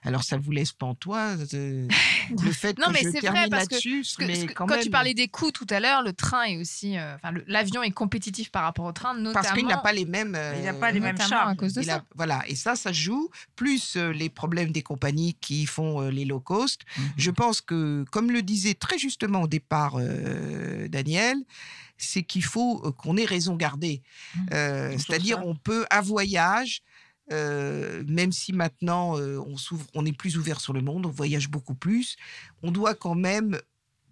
Alors, 0.05 0.25
ça 0.25 0.37
vous 0.37 0.51
laisse 0.51 0.73
pantois 0.73 1.37
euh, 1.55 1.87
le 2.45 2.53
fait 2.53 2.77
Non, 2.79 2.87
que 2.89 2.93
mais 2.93 2.99
je 2.99 3.05
c'est 3.05 3.21
vrai 3.21 3.21
termine 3.21 3.51
là-dessus, 3.51 4.01
parce 4.03 4.17
que- 4.17 4.25
mais 4.25 4.33
parce 4.35 4.45
que 4.47 4.53
quand, 4.53 4.67
quand 4.67 4.75
même, 4.75 4.83
tu 4.85 4.91
parlais 4.91 5.15
des 5.15 5.29
coûts 5.29 5.53
tout 5.53 5.67
à 5.71 5.79
l'heure, 5.81 6.03
le 6.03 6.13
train 6.13 6.43
est 6.45 6.57
aussi, 6.57 6.99
euh, 6.99 7.15
enfin 7.17 7.33
l'avion 7.47 7.83
est 7.83 7.91
compétitif 7.93 8.51
par 8.51 8.65
rapport 8.65 8.85
au 8.85 8.93
train, 8.93 9.15
notamment. 9.15 9.33
parce 9.33 9.53
qu'il 9.53 9.67
n'a 9.67 9.77
pas 9.79 9.93
les 9.93 10.05
mêmes. 10.05 10.37
Il 10.59 10.65
n'a 10.65 10.71
euh, 10.73 10.81
pas 10.81 10.91
les 10.91 11.01
mêmes 11.01 11.13
notamment 11.17 11.37
à 11.37 11.45
charges. 11.45 11.57
cause 11.57 11.75
de 11.75 11.83
il 11.83 11.91
a- 11.91 11.95
ça. 11.99 12.05
voilà, 12.17 12.43
et 12.49 12.55
ça, 12.57 12.75
ça 12.75 12.93
joue, 12.93 13.31
plus 13.57 13.97
euh, 13.97 14.13
les 14.13 14.29
problèmes 14.29 14.73
des 14.73 14.83
compagnies 14.83 15.35
qui 15.41 15.67
font 15.67 16.01
euh, 16.03 16.11
les 16.11 16.25
low 16.25 16.41
cost. 16.41 16.81
Je 17.17 17.31
pense 17.31 17.61
que, 17.61 18.05
comme 18.11 18.31
le 18.31 18.43
disait 18.43 18.75
très 18.75 18.99
justement 18.99 19.43
au 19.43 19.49
départ 19.49 19.95
euh, 19.99 20.89
Daniel, 20.89 21.37
c'est 21.97 22.25
qu'il 22.25 22.43
faut 22.43 22.83
euh, 22.85 22.91
qu'on 22.91 23.17
ait 23.17 23.25
raison 23.25 23.55
gardée. 23.55 24.03
Euh, 24.53 24.91
Sur 24.93 25.01
C'est-à-dire, 25.01 25.41
on 25.47 25.55
peut, 25.55 25.87
un 25.91 26.01
voyage, 26.01 26.83
euh, 27.33 28.05
même 28.07 28.33
si 28.33 28.53
maintenant 28.53 29.19
euh, 29.19 29.39
on, 29.39 29.57
s'ouvre, 29.57 29.87
on 29.95 30.05
est 30.07 30.17
plus 30.17 30.37
ouvert 30.37 30.61
sur 30.61 30.73
le 30.73 30.83
monde, 30.83 31.07
on 31.07 31.11
voyage 31.11 31.49
beaucoup 31.49 31.75
plus, 31.75 32.17
on 32.63 32.71
doit 32.71 32.95
quand 32.95 33.15
même 33.15 33.59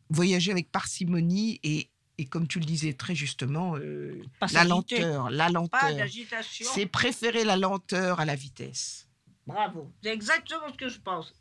voyager 0.08 0.50
avec 0.50 0.70
parcimonie 0.72 1.60
et, 1.62 1.88
et 2.18 2.24
comme 2.24 2.48
tu 2.48 2.58
le 2.58 2.64
disais 2.64 2.92
très 2.94 3.14
justement, 3.14 3.76
euh, 3.76 4.20
la 4.52 4.64
lenteur, 4.64 5.30
la 5.30 5.46
Pas 5.46 5.52
lenteur. 5.52 5.96
d'agitation. 5.96 6.66
C'est 6.72 6.86
préférer 6.86 7.44
la 7.44 7.56
lenteur 7.56 8.20
à 8.20 8.24
la 8.24 8.34
vitesse. 8.34 9.06
Bravo. 9.46 9.90
C'est 10.02 10.12
exactement 10.12 10.68
ce 10.72 10.76
que 10.76 10.88
je 10.88 10.98
pense. 11.00 11.32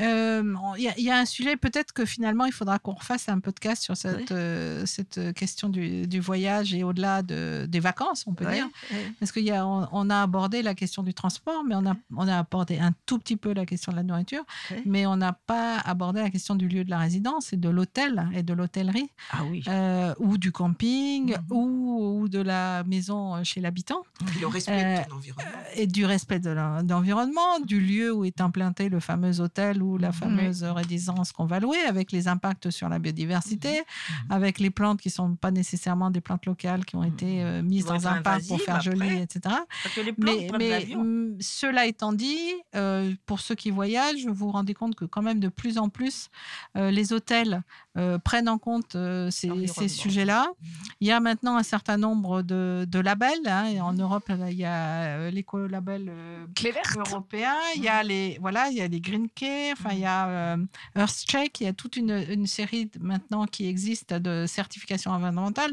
Euh, 0.00 0.54
Il 0.76 0.82
y, 0.84 0.88
a- 0.88 0.98
y 0.98 1.10
a 1.10 1.16
un 1.18 1.24
sujet, 1.24 1.56
peut-être 1.56 1.92
que 1.92 2.04
finalement, 2.04 2.44
il 2.44 2.52
faudra 2.52 2.78
qu'on 2.78 2.92
refasse 2.94 3.28
un 3.28 3.40
podcast 3.40 3.82
sur 3.82 3.96
cette, 3.96 4.30
euh, 4.32 4.84
cette 4.86 5.32
question 5.34 5.68
du, 5.68 6.06
du 6.06 6.20
voyage 6.20 6.72
et 6.74 6.84
au-delà 6.84 7.22
de, 7.22 7.66
des 7.68 7.80
vacances, 7.80 8.24
on 8.26 8.34
peut 8.34 8.46
dire. 8.46 8.68
ouais. 8.92 9.12
Parce 9.18 9.32
qu'on 9.32 9.40
on, 9.50 9.88
on 9.92 10.10
a 10.10 10.22
abordé 10.22 10.62
la 10.62 10.74
question 10.74 11.02
du 11.02 11.14
transport, 11.14 11.64
mais 11.64 11.74
on 11.74 11.86
a, 11.86 11.96
on 12.16 12.28
a 12.28 12.38
abordé 12.38 12.78
un 12.78 12.92
tout 13.06 13.18
petit 13.18 13.36
peu 13.36 13.52
la 13.52 13.66
question 13.66 13.92
de 13.92 13.96
la 13.96 14.02
nourriture, 14.02 14.44
mais 14.84 15.06
on 15.06 15.16
n'a 15.16 15.32
pas 15.32 15.78
abordé 15.78 16.20
la 16.20 16.30
question 16.30 16.54
du 16.54 16.68
lieu 16.68 16.84
de 16.84 16.90
la 16.90 16.98
résidence 16.98 17.52
et 17.52 17.56
de 17.56 17.68
l'hôtel 17.68 18.28
et 18.34 18.42
de 18.42 18.52
l'hôtellerie. 18.54 19.10
Ah 19.32 19.44
oui. 19.50 19.62
euh, 19.68 20.14
ou 20.18 20.38
du 20.38 20.52
camping, 20.52 21.34
Mhm. 21.36 21.44
ou, 21.50 22.20
ou 22.22 22.28
de 22.28 22.38
la 22.40 22.84
maison 22.84 23.34
euh, 23.36 23.40
chez 23.44 23.60
l'habitant. 23.60 24.02
Puis 24.26 24.40
le 24.40 24.46
respect 24.46 24.72
Euh, 24.72 25.02
de 25.02 25.08
ton 25.08 25.16
environnement. 25.16 25.50
et 25.74 25.86
du 25.86 26.04
respect 26.04 26.38
de 26.40 26.50
l'environnement, 26.50 27.60
du 27.64 27.80
lieu 27.80 28.12
où 28.12 28.24
est 28.24 28.40
implanté 28.40 28.88
le 28.88 29.00
fameux 29.00 29.40
hôtel 29.40 29.82
ou 29.88 29.98
la 29.98 30.12
fameuse 30.12 30.62
résidence 30.62 31.32
qu'on 31.32 31.46
va 31.46 31.60
louer, 31.60 31.80
avec 31.88 32.12
les 32.12 32.28
impacts 32.28 32.70
sur 32.70 32.88
la 32.88 32.98
biodiversité, 32.98 33.82
avec 34.30 34.58
les 34.58 34.70
plantes 34.70 35.00
qui 35.00 35.10
sont 35.10 35.34
pas 35.36 35.50
nécessairement 35.50 36.10
des 36.10 36.20
plantes 36.20 36.46
locales 36.46 36.84
qui 36.84 36.96
ont 36.96 37.04
été 37.04 37.42
euh, 37.42 37.62
mises 37.62 37.86
dans 37.86 38.06
un 38.06 38.22
parc 38.22 38.46
pour 38.46 38.60
faire 38.60 38.80
joli, 38.80 39.02
après. 39.02 39.22
etc. 39.22 39.40
Parce 39.82 39.94
que 39.94 40.00
les 40.00 40.12
plantes 40.12 40.36
Mais, 40.58 40.58
mais 40.58 40.94
mm, 40.94 41.36
cela 41.40 41.86
étant 41.86 42.12
dit, 42.12 42.38
euh, 42.74 43.14
pour 43.26 43.40
ceux 43.40 43.54
qui 43.54 43.70
voyagent, 43.70 44.26
vous 44.26 44.34
vous 44.34 44.50
rendez 44.50 44.74
compte 44.74 44.94
que 44.94 45.04
quand 45.04 45.22
même 45.22 45.40
de 45.40 45.48
plus 45.48 45.78
en 45.78 45.88
plus, 45.88 46.28
euh, 46.76 46.90
les 46.90 47.12
hôtels 47.12 47.62
prennent 48.22 48.48
en 48.48 48.58
compte 48.58 48.96
ces, 49.30 49.66
ces 49.66 49.88
sujets-là. 49.88 50.46
Il 51.00 51.08
y 51.08 51.10
a 51.10 51.18
maintenant 51.18 51.56
un 51.56 51.64
certain 51.64 51.96
nombre 51.96 52.42
de, 52.42 52.86
de 52.88 53.00
labels. 53.00 53.46
hein, 53.46 53.66
et 53.66 53.80
en 53.80 53.92
Europe, 53.92 54.30
il 54.48 54.54
y 54.54 54.64
a 54.64 55.28
l'écolabel 55.30 56.12
européen. 56.96 57.56
Il 57.74 57.82
y 57.82 57.88
a 57.88 58.04
les 58.04 58.38
voilà, 58.40 58.68
il 58.68 58.76
y 58.76 58.82
a 58.82 58.86
les 58.86 59.00
Green 59.00 59.28
Care. 59.34 59.77
Enfin, 59.78 59.94
il 59.94 60.00
y 60.00 60.06
a 60.06 60.28
euh, 60.28 60.56
EarthCheck. 60.96 61.60
Il 61.60 61.64
y 61.64 61.66
a 61.68 61.72
toute 61.72 61.96
une, 61.96 62.46
série 62.46 62.90
maintenant 63.00 63.46
qui 63.46 63.68
existe 63.68 64.12
de 64.14 64.46
certification 64.46 65.10
environnementale. 65.12 65.72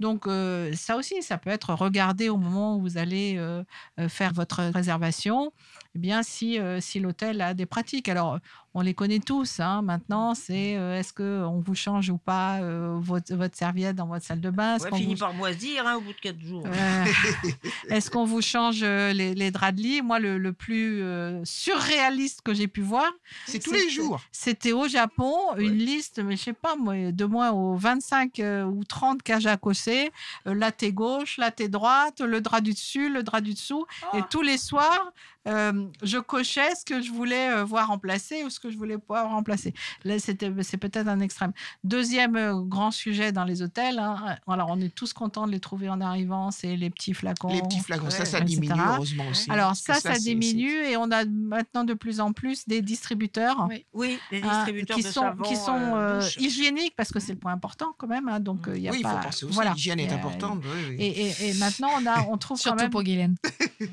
Donc 0.00 0.26
euh, 0.26 0.72
ça 0.74 0.96
aussi, 0.96 1.22
ça 1.22 1.38
peut 1.38 1.50
être 1.50 1.74
regardé 1.74 2.28
au 2.28 2.36
moment 2.36 2.76
où 2.76 2.80
vous 2.80 2.98
allez 2.98 3.34
euh, 3.36 3.62
euh, 4.00 4.08
faire 4.08 4.32
votre 4.32 4.62
réservation. 4.62 5.52
Eh 5.96 5.98
bien, 6.00 6.22
si, 6.24 6.58
euh, 6.58 6.80
si 6.80 6.98
l'hôtel 6.98 7.40
a 7.40 7.54
des 7.54 7.66
pratiques. 7.66 8.08
Alors, 8.08 8.38
on 8.76 8.80
les 8.80 8.94
connaît 8.94 9.20
tous. 9.20 9.60
hein. 9.60 9.80
Maintenant, 9.82 10.34
c'est 10.34 10.76
euh, 10.76 10.98
est-ce 10.98 11.12
qu'on 11.12 11.60
vous 11.60 11.74
change 11.76 12.10
ou 12.10 12.18
pas 12.18 12.60
euh, 12.62 12.96
votre, 12.98 13.32
votre 13.36 13.56
serviette 13.56 13.94
dans 13.94 14.08
votre 14.08 14.24
salle 14.26 14.40
de 14.40 14.50
bain? 14.50 14.74
Est-ce 14.74 14.84
Ouais, 14.86 14.90
qu'on 14.90 14.96
finit 14.96 15.14
vous- 15.14 15.20
par 15.20 15.32
moisir 15.34 15.86
hein, 15.86 15.94
au 15.94 16.00
bout 16.00 16.12
de 16.12 16.18
4 16.20 16.40
jours. 16.40 16.64
euh, 16.66 17.04
Est-ce 17.90 18.10
qu'on 18.10 18.24
vous 18.24 18.42
change 18.42 18.82
les, 18.82 19.36
les 19.36 19.50
draps 19.52 19.76
de 19.76 19.82
lit? 19.82 20.02
Moi, 20.02 20.18
le, 20.18 20.36
le 20.38 20.52
plus 20.52 21.00
euh, 21.04 21.44
surréaliste 21.44 22.40
que 22.42 22.54
j'ai 22.54 22.66
pu 22.66 22.80
voir, 22.80 23.10
C'est 23.46 23.60
tous 23.60 23.72
les 23.72 23.88
jours. 23.88 24.20
C'était 24.32 24.72
au 24.72 24.88
Japon, 24.88 25.32
une 25.58 25.76
liste, 25.78 26.18
mais 26.18 26.36
je 26.36 26.42
sais 26.42 26.52
pas, 26.52 26.74
moi, 26.74 27.12
de 27.12 27.24
moins 27.24 27.52
aux 27.52 27.76
25 27.76 28.40
euh, 28.40 28.64
ou 28.64 28.82
30 28.82 29.22
cages 29.22 29.46
à 29.46 29.56
cosser, 29.56 30.10
euh, 30.48 30.54
la 30.54 30.72
thé 30.72 30.92
gauche, 30.92 31.36
la 31.38 31.52
thé 31.52 31.68
droite, 31.68 32.20
le 32.20 32.40
drap 32.40 32.60
du 32.60 32.72
dessus, 32.72 33.08
le 33.12 33.22
drap 33.22 33.40
du 33.40 33.54
dessous. 33.54 33.86
Et 34.12 34.22
tous 34.30 34.42
les 34.42 34.58
soirs, 34.58 35.12
euh, 35.46 35.86
je 36.02 36.18
cochais 36.18 36.74
ce 36.74 36.84
que 36.84 37.00
je 37.02 37.10
voulais 37.12 37.50
euh, 37.50 37.64
voir 37.64 37.88
remplacer 37.88 38.44
ou 38.44 38.50
ce 38.50 38.58
que 38.60 38.70
je 38.70 38.76
voulais 38.76 38.98
pouvoir 38.98 39.28
remplacer. 39.30 39.74
Là, 40.04 40.18
c'était, 40.18 40.50
c'est 40.62 40.76
peut-être 40.76 41.08
un 41.08 41.20
extrême. 41.20 41.52
Deuxième 41.84 42.36
euh, 42.36 42.54
grand 42.62 42.90
sujet 42.90 43.32
dans 43.32 43.44
les 43.44 43.62
hôtels, 43.62 43.98
hein, 43.98 44.36
alors 44.48 44.68
on 44.70 44.80
est 44.80 44.94
tous 44.94 45.12
contents 45.12 45.46
de 45.46 45.52
les 45.52 45.60
trouver 45.60 45.88
en 45.88 46.00
arrivant, 46.00 46.50
c'est 46.50 46.76
les 46.76 46.90
petits 46.90 47.14
flacons. 47.14 47.48
Les 47.48 47.62
petits 47.62 47.80
flacons, 47.80 48.10
ça, 48.10 48.24
ça 48.24 48.38
etc. 48.38 48.44
diminue, 48.60 48.80
heureusement 48.86 49.24
aussi. 49.28 49.50
Alors 49.50 49.76
ça, 49.76 49.94
ça, 49.94 50.14
diminue 50.18 50.72
et 50.86 50.96
on 50.96 51.10
a 51.10 51.24
maintenant 51.24 51.84
de 51.84 51.94
plus 51.94 52.20
en 52.20 52.32
plus 52.32 52.66
des 52.66 52.80
distributeurs. 52.82 53.68
Oui, 53.92 54.18
les 54.30 54.42
hein, 54.42 54.48
distributeurs 54.64 54.96
qui 54.96 55.02
de 55.02 55.08
sont, 55.08 55.20
savon, 55.22 55.42
qui 55.44 55.56
sont 55.56 55.92
euh, 55.96 56.20
hygiéniques 56.38 56.94
parce 56.96 57.12
que 57.12 57.20
c'est 57.20 57.32
le 57.32 57.38
point 57.38 57.52
important 57.52 57.94
quand 57.98 58.06
même. 58.08 58.28
hein, 58.28 58.40
donc 58.40 58.66
il 58.74 58.80
y 58.80 58.88
a 58.88 58.92
Oui, 58.92 58.98
il 59.00 59.06
faut 59.06 59.12
pas, 59.14 59.20
penser 59.20 59.44
aussi, 59.46 59.54
voilà, 59.54 59.72
l'hygiène 59.74 60.00
est 60.00 60.12
importante, 60.12 60.60
oui, 60.64 60.80
oui. 60.90 60.96
Et, 60.98 61.26
et- 61.26 61.48
et 61.50 61.54
maintenant 61.54 61.88
on 62.00 62.06
a, 62.06 62.22
on 62.30 62.38
trouve 62.38 62.56
quand 62.62 62.62
Surtout 62.62 62.82
même, 62.82 62.90
pour 62.90 63.02
Guylaine. 63.02 63.36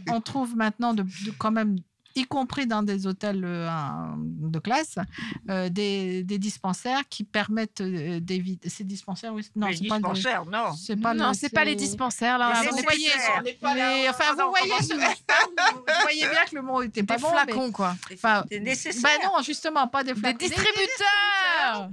on 0.10 0.22
trouve 0.22 0.56
maintenant 0.56 0.94
de, 0.94 1.04
de- 1.04 1.32
quand 1.42 1.52
même 1.52 1.76
y 2.14 2.26
compris 2.26 2.68
dans 2.68 2.84
des 2.84 3.08
hôtels 3.08 3.42
euh, 3.46 3.70
de 4.18 4.60
classe, 4.60 4.96
euh, 5.50 5.70
des, 5.70 6.26
des 6.26 6.38
dispensaires 6.38 7.04
qui 7.10 7.24
permettent 7.24 7.80
euh, 7.80 8.20
d'éviter. 8.20 8.68
Ces 8.68 8.84
dispensaires, 8.84 9.34
oui. 9.34 9.48
Non, 9.56 9.68
Les 9.68 9.78
c'est 9.78 9.88
pas 9.88 9.96
le- 9.98 10.04
dispensaires, 10.04 10.46
non. 10.46 10.74
C'est 10.76 10.98
pas 11.02 11.14
non, 11.14 11.32
le- 11.32 11.50
pas 11.50 11.64
les 11.64 11.76
dispensaires 11.76 12.38
là. 12.38 12.52
C'est 12.62 12.70
vous 12.70 12.76
les 12.76 12.82
voyez, 12.84 13.10
mais, 13.64 14.10
enfin, 14.10 14.34
vous 14.34 14.50
voyez, 14.50 14.74
ce- 14.84 14.94
vous 15.74 15.84
voyez 16.02 16.28
bien 16.28 16.44
que 16.50 16.56
le 16.56 16.62
mot 16.64 16.82
était 16.82 17.04
pas 17.04 17.16
Des 17.16 17.22
bon. 17.22 17.30
flacons, 17.30 17.68
mais- 17.68 17.72
quoi. 17.72 17.96
Enfin, 18.14 18.44
nécessaire. 18.60 19.02
bah 19.22 19.28
non, 19.38 19.42
justement, 19.42 19.88
pas 19.88 20.04
des 20.04 20.12
Des 20.14 20.20
flacons. 20.20 20.38
distributeurs 20.38 21.90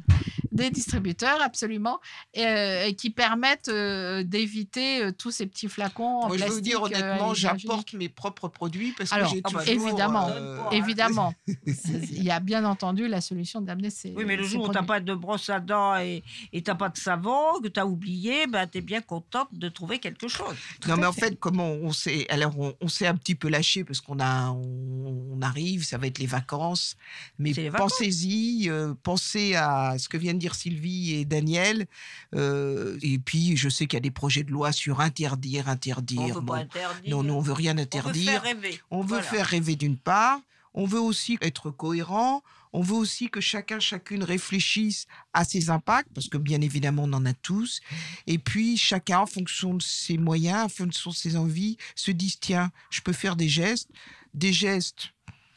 Des 0.58 0.70
distributeurs, 0.70 1.40
absolument, 1.40 2.00
et, 2.34 2.44
euh, 2.44 2.86
et 2.86 2.94
qui 2.94 3.10
permettent 3.10 3.68
euh, 3.68 4.24
d'éviter 4.24 5.02
euh, 5.04 5.12
tous 5.12 5.30
ces 5.30 5.46
petits 5.46 5.68
flacons 5.68 6.22
en 6.22 6.28
Moi, 6.28 6.36
je 6.36 6.44
veux 6.44 6.50
vous 6.50 6.60
dire 6.60 6.82
euh, 6.82 6.86
honnêtement, 6.86 7.32
j'apporte 7.32 7.92
mes 7.92 8.08
propres 8.08 8.48
produits 8.48 8.92
parce 8.98 9.12
Alors, 9.12 9.30
que 9.30 9.36
j'ai 9.36 9.42
toujours... 9.42 9.62
évidemment, 9.62 10.28
euh, 10.30 10.70
évidemment. 10.70 11.34
Il 11.66 12.24
y 12.24 12.30
a 12.30 12.40
bien 12.40 12.64
entendu 12.64 13.06
la 13.06 13.20
solution 13.20 13.60
d'amener 13.60 13.90
ces. 13.90 14.12
Oui, 14.16 14.24
mais 14.26 14.36
le 14.36 14.42
jour 14.42 14.64
où 14.64 14.68
tu 14.68 14.74
n'as 14.74 14.82
pas 14.82 15.00
de 15.00 15.14
brosse 15.14 15.48
à 15.48 15.60
dents 15.60 15.96
et 15.96 16.22
tu 16.52 16.62
n'as 16.66 16.74
pas 16.74 16.88
de 16.88 16.96
savon, 16.98 17.60
que 17.62 17.68
tu 17.68 17.78
as 17.78 17.86
oublié, 17.86 18.46
ben, 18.46 18.66
tu 18.66 18.78
es 18.78 18.80
bien 18.80 19.00
contente 19.00 19.48
de 19.52 19.68
trouver 19.68 19.98
quelque 20.00 20.28
chose. 20.28 20.56
Non, 20.88 20.96
mais 20.96 21.06
en 21.06 21.12
fait, 21.12 21.38
comment 21.38 21.68
on 21.70 21.92
s'est, 21.92 22.26
alors 22.30 22.58
on, 22.58 22.74
on 22.80 22.88
s'est 22.88 23.06
un 23.06 23.14
petit 23.14 23.34
peu 23.34 23.48
lâché 23.48 23.84
parce 23.84 24.00
qu'on 24.00 24.18
a, 24.18 24.50
on, 24.50 25.28
on 25.32 25.42
arrive, 25.42 25.84
ça 25.84 25.98
va 25.98 26.06
être 26.06 26.18
les 26.18 26.26
vacances. 26.26 26.96
Mais 27.38 27.52
pensez-y, 27.70 28.68
euh, 28.68 28.94
pensez 29.02 29.54
à 29.54 29.96
ce 29.98 30.08
que 30.08 30.16
viennent 30.16 30.36
de 30.36 30.40
dire 30.40 30.47
Sylvie 30.54 31.14
et 31.14 31.24
Daniel. 31.24 31.86
euh, 32.34 32.98
et 33.02 33.18
puis, 33.18 33.56
je 33.56 33.68
sais 33.68 33.86
qu'il 33.86 33.96
y 33.96 33.98
a 33.98 34.00
des 34.00 34.10
projets 34.10 34.42
de 34.44 34.50
loi 34.50 34.72
sur 34.72 35.00
interdire, 35.00 35.68
interdire. 35.68 36.20
On 36.20 36.26
veut 36.32 36.40
Bon, 36.40 36.52
pas 36.54 36.58
interdire. 36.60 37.16
Non, 37.16 37.22
nous, 37.22 37.34
on 37.34 37.40
veut 37.40 37.52
rien 37.52 37.72
On 37.72 37.76
veut 37.76 37.82
interdire. 37.82 38.30
faire 38.32 38.42
rêver. 38.42 38.80
On 38.90 39.00
veut 39.00 39.06
Voilà. 39.08 39.22
faire 39.22 39.46
rêver 39.46 39.76
d'une 39.76 39.96
part. 39.96 40.40
On 40.74 40.84
veut 40.86 41.00
aussi 41.00 41.38
être 41.40 41.70
cohérent. 41.70 42.42
On 42.74 42.82
veut 42.82 42.94
aussi 42.96 43.30
que 43.30 43.40
chacun, 43.40 43.80
chacune 43.80 44.22
réfléchisse 44.22 45.06
à 45.32 45.42
ses 45.44 45.70
impacts, 45.70 46.10
parce 46.14 46.28
que 46.28 46.36
bien 46.36 46.60
évidemment, 46.60 47.04
on 47.04 47.12
en 47.14 47.24
a 47.24 47.32
tous. 47.32 47.80
Et 48.26 48.36
puis, 48.38 48.76
chacun, 48.76 49.20
en 49.20 49.26
fonction 49.26 49.72
de 49.74 49.82
ses 49.82 50.18
moyens, 50.18 50.64
en 50.64 50.68
fonction 50.68 51.10
de 51.10 51.16
ses 51.16 51.36
envies, 51.36 51.78
se 51.96 52.10
dise, 52.10 52.38
tiens, 52.38 52.70
je 52.90 53.00
peux 53.00 53.14
faire 53.14 53.36
des 53.36 53.48
gestes, 53.48 53.88
des 54.34 54.52
gestes 54.52 55.12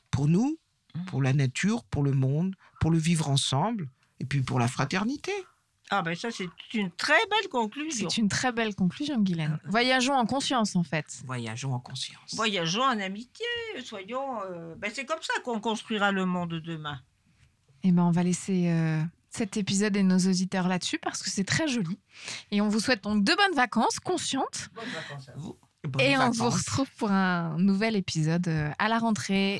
pour 0.09 0.27
nous, 0.27 0.57
Mmh. 0.93 1.05
pour 1.05 1.21
la 1.21 1.31
nature, 1.31 1.85
pour 1.85 2.03
le 2.03 2.11
monde, 2.11 2.53
pour 2.81 2.91
le 2.91 2.97
vivre 2.97 3.29
ensemble, 3.29 3.87
et 4.21 4.25
puis 4.25 4.41
pour 4.41 4.59
la 4.59 4.67
fraternité. 4.67 5.33
Ah 5.89 6.03
ben 6.03 6.15
ça, 6.15 6.29
c'est 6.31 6.47
une 6.73 6.91
très 6.91 7.19
belle 7.29 7.49
conclusion. 7.49 8.07
C'est 8.09 8.21
une 8.21 8.29
très 8.29 8.53
belle 8.53 8.75
conclusion, 8.75 9.19
Guylaine. 9.19 9.59
Voyageons 9.65 10.13
en 10.13 10.25
conscience, 10.25 10.75
en 10.77 10.83
fait. 10.83 11.21
Voyageons 11.25 11.73
en 11.73 11.79
conscience. 11.79 12.33
Voyageons 12.33 12.83
en 12.83 12.99
amitié, 12.99 13.45
soyons... 13.83 14.41
euh, 14.43 14.75
ben, 14.77 14.89
c'est 14.93 15.03
comme 15.05 15.21
ça 15.21 15.33
qu'on 15.43 15.59
construira 15.59 16.13
le 16.13 16.25
monde 16.25 16.51
de 16.51 16.59
demain. 16.59 17.01
Eh 17.83 17.91
ben, 17.91 18.03
on 18.03 18.11
va 18.11 18.23
laisser 18.23 18.69
euh, 18.69 19.01
cet 19.31 19.57
épisode 19.57 19.97
et 19.97 20.03
nos 20.03 20.19
auditeurs 20.19 20.69
là-dessus 20.69 20.99
parce 20.99 21.21
que 21.21 21.29
c'est 21.29 21.43
très 21.43 21.67
joli. 21.67 21.99
Et 22.51 22.61
on 22.61 22.69
vous 22.69 22.79
souhaite 22.79 23.03
donc 23.03 23.25
de 23.25 23.35
bonnes 23.35 23.55
vacances 23.55 23.99
conscientes. 23.99 24.69
Bonnes 24.73 24.85
vacances 24.85 25.27
à 25.29 25.33
vous. 25.35 25.57
Bonnes 25.83 26.05
et 26.05 26.15
on 26.17 26.29
vous 26.29 26.49
retrouve 26.49 26.89
pour 26.97 27.11
un 27.11 27.57
nouvel 27.57 27.95
épisode 27.95 28.47
euh, 28.47 28.69
à 28.77 28.87
la 28.87 28.99
rentrée. 28.99 29.59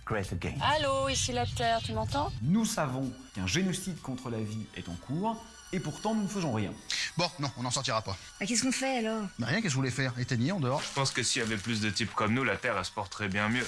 great 0.11 0.31
again. 0.33 0.55
Allô, 0.61 1.07
ici 1.07 1.31
la 1.31 1.45
Terre, 1.45 1.79
tu 1.83 1.93
m'entends? 1.93 2.31
Nous 2.41 2.65
savons 2.65 3.09
qu'un 3.33 3.47
génocide 3.47 3.99
contre 4.01 4.29
la 4.29 4.39
vie 4.39 4.65
est 4.75 4.89
en 4.89 4.95
cours, 5.07 5.41
et 5.71 5.79
pourtant 5.79 6.13
nous 6.13 6.23
ne 6.23 6.27
faisons 6.27 6.51
rien. 6.51 6.73
Bon, 7.15 7.29
non, 7.39 7.49
on 7.57 7.63
n'en 7.63 7.71
sortira 7.71 8.01
pas. 8.01 8.17
Bah, 8.39 8.45
Qu'est-ce 8.45 8.63
qu'on 8.63 8.73
fait 8.73 8.97
alors? 9.05 9.23
Mais 9.39 9.45
rien, 9.45 9.55
qu'est-ce 9.55 9.63
que 9.63 9.69
je 9.69 9.75
voulais 9.75 9.89
faire? 9.91 10.13
Éteigner 10.19 10.51
en 10.51 10.59
dehors? 10.59 10.81
Je 10.81 10.93
pense 10.93 11.11
que 11.11 11.23
s'il 11.23 11.41
y 11.41 11.45
avait 11.45 11.55
plus 11.55 11.79
de 11.79 11.89
types 11.89 12.13
comme 12.13 12.33
nous, 12.33 12.43
la 12.43 12.57
Terre, 12.57 12.75
elle 12.77 12.83
se 12.83 12.91
porterait 12.91 13.29
bien 13.29 13.47
mieux. 13.47 13.65